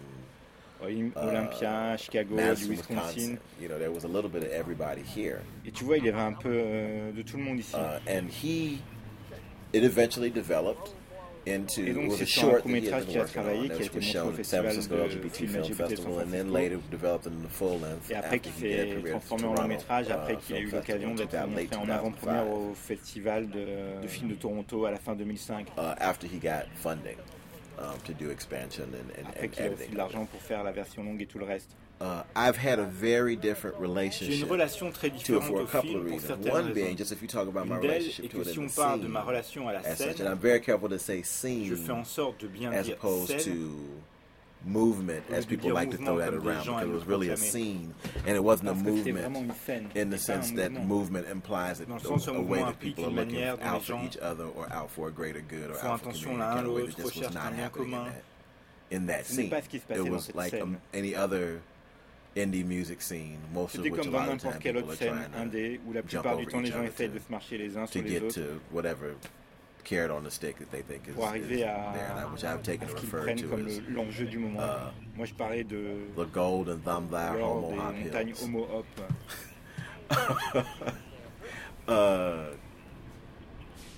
[0.81, 2.97] Olympia, uh, Chicago, Madison, Wisconsin.
[2.97, 3.39] Wisconsin.
[3.59, 5.41] You know, there was a little bit of everybody here.
[5.65, 7.75] Et tu vois, il y avait un peu euh, de tout le monde ici.
[7.75, 8.81] Uh, and he,
[9.73, 10.93] it eventually developed
[11.45, 15.29] Et donc, c'est un court-métrage qui a travaillé, qui a été montré au festival de
[15.29, 16.07] film LGBT de
[18.09, 18.95] Et après, qui s'est
[19.29, 21.35] en long-métrage, après qu'il ait eu l'occasion d'être
[21.77, 25.67] en avant-première au festival de, films de Toronto à la fin 2005.
[29.27, 31.75] Après qu'il a aussi de l'argent pour faire la version longue et tout le reste.
[32.01, 36.47] Uh, I've had a very different relationship to it for a couple of reasons.
[36.47, 40.19] One being, just if you talk about my relationship to it si scene, scène, such,
[40.19, 41.71] and I'm very careful to say scene
[42.73, 44.01] as opposed scène, to
[44.65, 47.93] movement, as people like to throw that around, because it was really a scene,
[48.25, 52.63] and it wasn't a movement in the sense that movement implies that a, a way
[52.63, 55.79] that people are looking out for each other or out for a greater good or
[55.85, 58.23] out for community in a way that just was not happening in that,
[58.89, 59.53] in that scene.
[59.89, 61.61] It was like um, any other
[62.35, 65.79] indie music scene, most of which a lot of time people are trying to indé
[65.85, 67.31] où la jump plupart du over temps les each gens other essayent to- de se
[67.31, 69.15] marcher les uns sur les autres to whatever
[69.83, 72.43] carrot on the stick that they think is, pour arriver is à, there, and which
[72.43, 74.59] I've taken à ce to qu'ils prennent to comme as le- l'enjeu du moment.
[74.59, 78.43] uh, Moi je parlais de the golden thumb l'or homo des hop montagnes hills.
[78.43, 78.85] Homo Hop.
[81.87, 82.55] uh,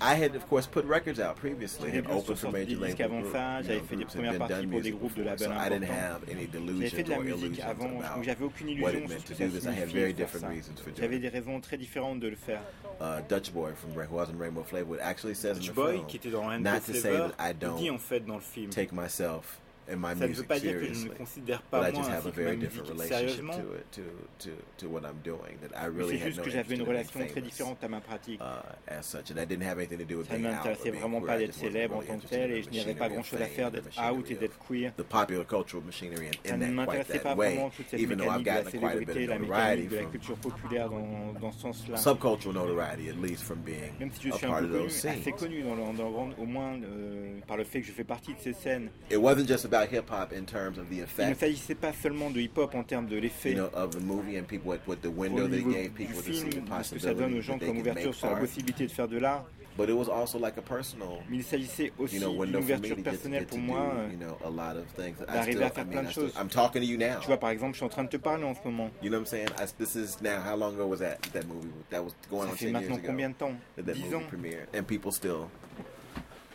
[0.06, 3.04] I had, of course, put records out previously J'avais and bien opened sûr for major
[3.04, 3.32] avant group.
[3.32, 5.22] ça, j'avais know, fait des groups had premières been parties done pour des groupes de
[5.22, 6.04] before, labels so I didn't importants.
[6.04, 8.66] have any J'avais fait delusions de la or musique illusions avant, donc about j'avais aucune
[8.66, 9.64] what illusion it sur meant ce to que ça do this.
[9.64, 10.48] I had signifiait very de faire different ça.
[10.48, 11.22] reasons for doing J'avais it.
[11.22, 12.60] des raisons très différentes de le faire.
[13.00, 15.92] Uh, Dutch Boy from Ra- who was in Rainbow Flavor actually says in the Boy,
[15.94, 17.98] film qui était dans Rainbow not to say Flavor, that I il don't dit en
[17.98, 18.70] fait dans le film.
[18.70, 19.58] take myself
[19.92, 21.92] and my Ça ne veut music pas dire que je ne considère but pas I
[21.92, 23.52] moi just have ainsi a que ma very different musique relationship sérieusement.
[23.52, 24.02] to it, to,
[24.38, 25.58] to, to what I'm doing.
[25.62, 27.88] That I really c'est had juste no que j'avais une in relation très différente à
[27.88, 28.40] ma pratique.
[28.40, 30.52] uh, as such, and that didn't have anything to do with Ça ne being out
[30.52, 31.26] or m'intéressait being vraiment queer.
[31.26, 33.20] pas d'être célèbre en tant que tel in et the je n'avais pas machinery grand
[33.20, 34.92] of chose à faire d'être out et d'être queer.
[34.96, 38.24] The popular cultural machinery and Ça in ne m'intéressait pas vraiment toute cette even though
[38.30, 41.60] I've mécanique de la célébrité, la mécanique de la from culture populaire dans, dans ce
[41.60, 41.96] sens-là.
[41.96, 44.82] subcultural notoriety, at least from being Même si je suis un part peu of connu,
[44.84, 45.34] those assez scenes.
[45.36, 48.40] connu dans le underground, au moins euh, par le fait que je fais partie de
[48.40, 48.88] ces scènes.
[49.10, 52.30] It wasn't just about hip hop in terms of the Il ne s'agissait pas seulement
[52.30, 53.50] de hip-hop en termes de l'effet.
[53.52, 56.32] you know, of the movie and people what, what the window they gave people to
[56.32, 58.14] see the ce que ça donne possibility aux gens that they comme could ouverture make
[58.14, 58.40] sur la art.
[58.40, 59.44] possibilité de faire de l'art.
[59.76, 62.60] But it was also like a personal, Mais il s'agissait aussi you know, d'une window
[62.60, 63.92] for me ouverture personnelle pour moi.
[64.12, 65.16] you know, a lot of things.
[65.28, 66.32] I d'arriver à faire I plein mean, de choses.
[66.38, 67.18] I'm talking to you now.
[67.20, 68.88] Tu vois, par exemple, je suis en train de te parler en ce moment.
[69.02, 69.48] You know what I'm saying?
[69.58, 70.40] I, this is now.
[70.48, 71.20] How long ago was that?
[71.32, 73.06] That movie that was going Ça on fait 10 maintenant years ago.
[73.08, 73.54] combien de temps?
[73.74, 74.68] That that 10 movie ans?
[74.74, 75.48] and people still,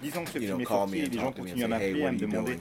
[0.01, 1.93] 10 ans que ce film est sorti et and les gens continuent à say, "Hey,
[1.93, 2.59] m'appeler, à me demander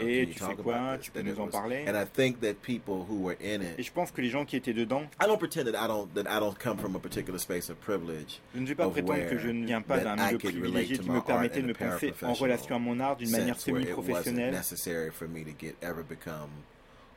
[0.00, 3.04] Et tu fais quoi Tu this?" peux nous en parler And I think that people
[3.08, 5.38] who were in Et it, je pense que les gens qui étaient dedans, I don't
[5.38, 8.40] pretend that I don't that I don't come from a particular space of privilege.
[8.54, 11.20] je ne vais pas prétendre que je ne viens pas d'un milieu privilégié qui me
[11.20, 14.54] permettait de me penser en relation à mon art d'une manière semi-professionnelle.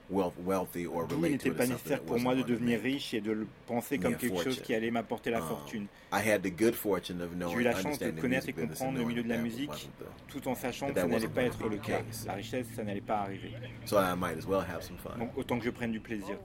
[0.09, 4.03] D'où il n'était pas nécessaire pour moi de devenir riche et de le penser me
[4.03, 5.87] comme quelque chose qui allait m'apporter la Um, fortune.
[6.11, 8.93] I had the good fortune of J'ai knowing, eu la chance de connaître et comprendre
[8.93, 9.89] le knowing milieu de la musique
[10.27, 12.01] tout en sachant que ça n'allait pas être le cas.
[12.25, 13.51] La richesse, ça n'allait pas arriver.
[13.85, 15.17] So I might as well have some fun.
[15.17, 16.37] Donc autant que je prenne du plaisir.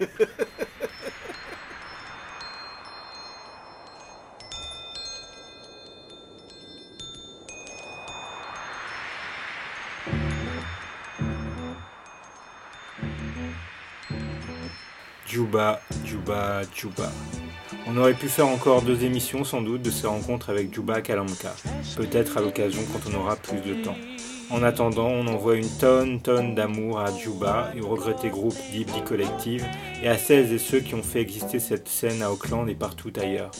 [15.30, 17.08] Juba, Juba, Juba.
[17.86, 21.54] On aurait pu faire encore deux émissions sans doute de ces rencontres avec Juba Kalamka,
[21.96, 23.96] peut-être à l'occasion quand on aura plus de temps.
[24.50, 28.88] En attendant, on envoie une tonne, tonne d'amour à Juba et au regretté groupe Deep
[28.88, 29.64] D Collective
[30.02, 33.12] et à celles et ceux qui ont fait exister cette scène à Auckland et partout
[33.16, 33.52] ailleurs.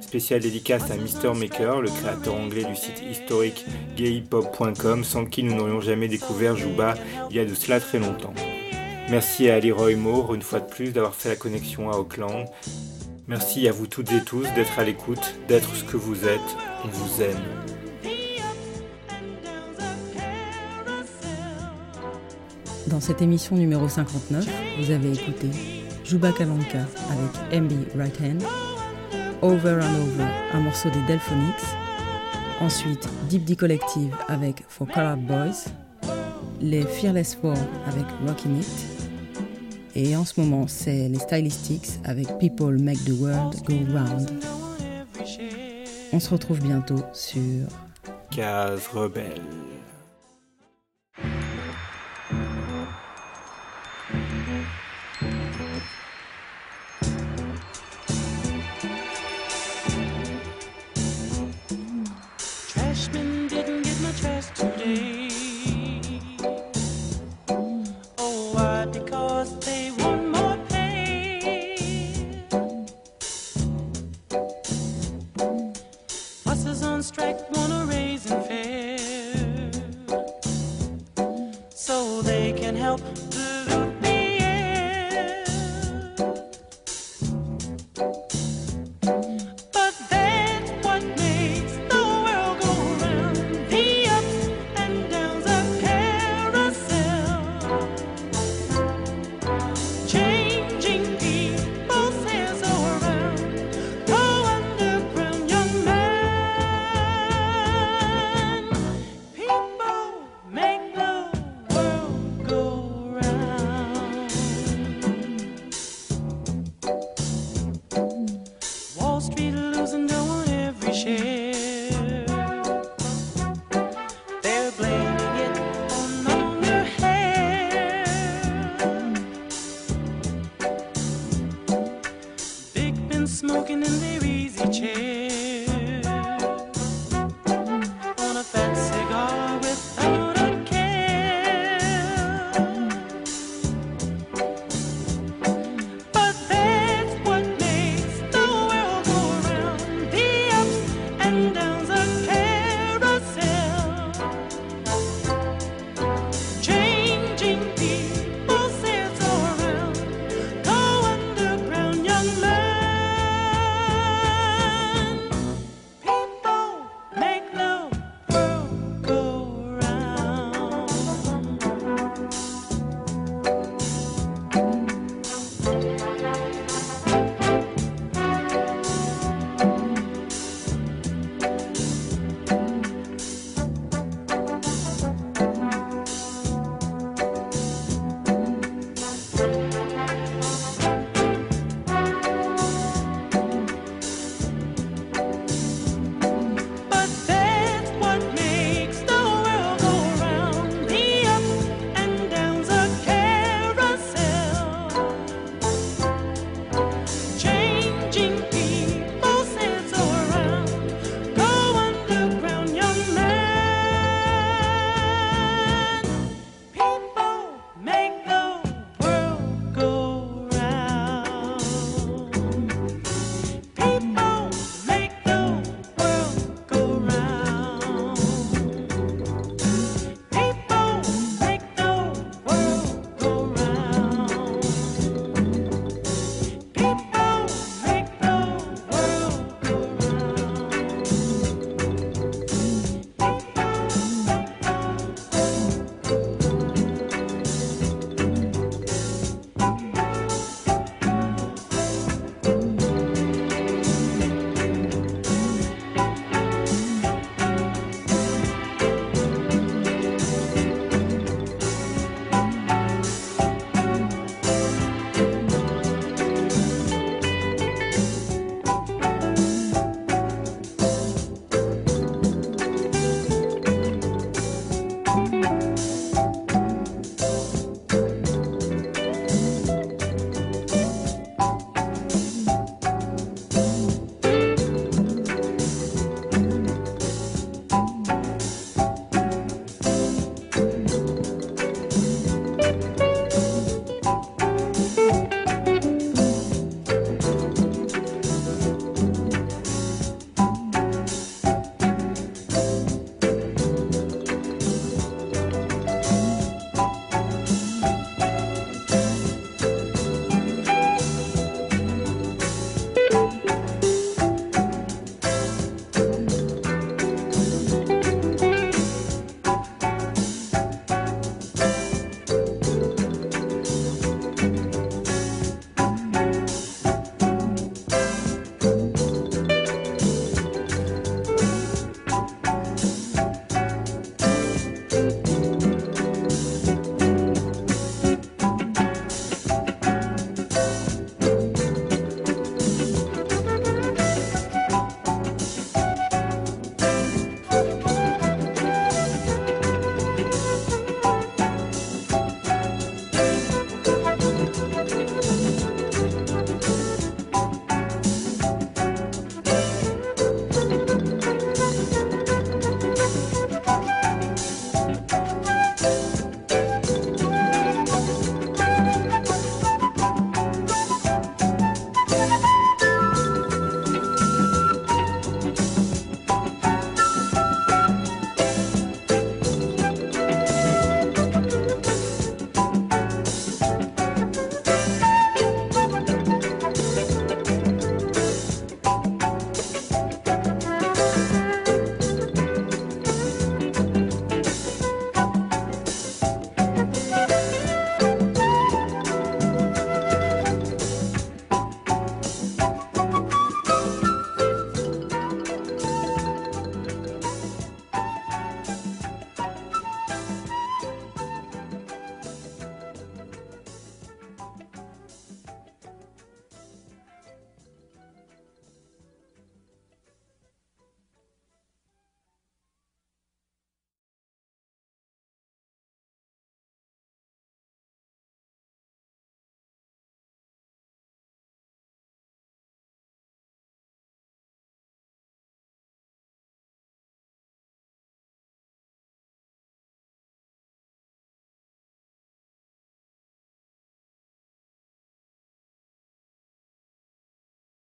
[0.00, 1.38] Spéciale dédicace à Mr.
[1.38, 3.64] Maker, le créateur anglais du site historique
[3.96, 6.94] gayhiphop.com, sans qui nous n'aurions jamais découvert Juba
[7.30, 8.34] il y a de cela très longtemps.
[9.10, 12.46] Merci à Leroy Moore une fois de plus d'avoir fait la connexion à Auckland.
[13.28, 16.40] Merci à vous toutes et tous d'être à l'écoute, d'être ce que vous êtes.
[16.84, 17.36] On vous aime.
[22.86, 24.46] Dans cette émission numéro 59,
[24.78, 25.48] vous avez écouté
[26.04, 26.80] Juba Kalanka
[27.10, 28.42] avec MB Right Hand,
[29.42, 31.54] Over and Over, un morceau des Delphonics,
[32.60, 35.70] ensuite Deep D Collective avec For Colored Boys,
[36.60, 38.93] les Fearless Four avec Rocky Meat,
[39.94, 44.30] et en ce moment c'est les Stylistics avec People Make the World Go Round.
[46.12, 47.68] On se retrouve bientôt sur
[48.30, 49.40] Case rebelle.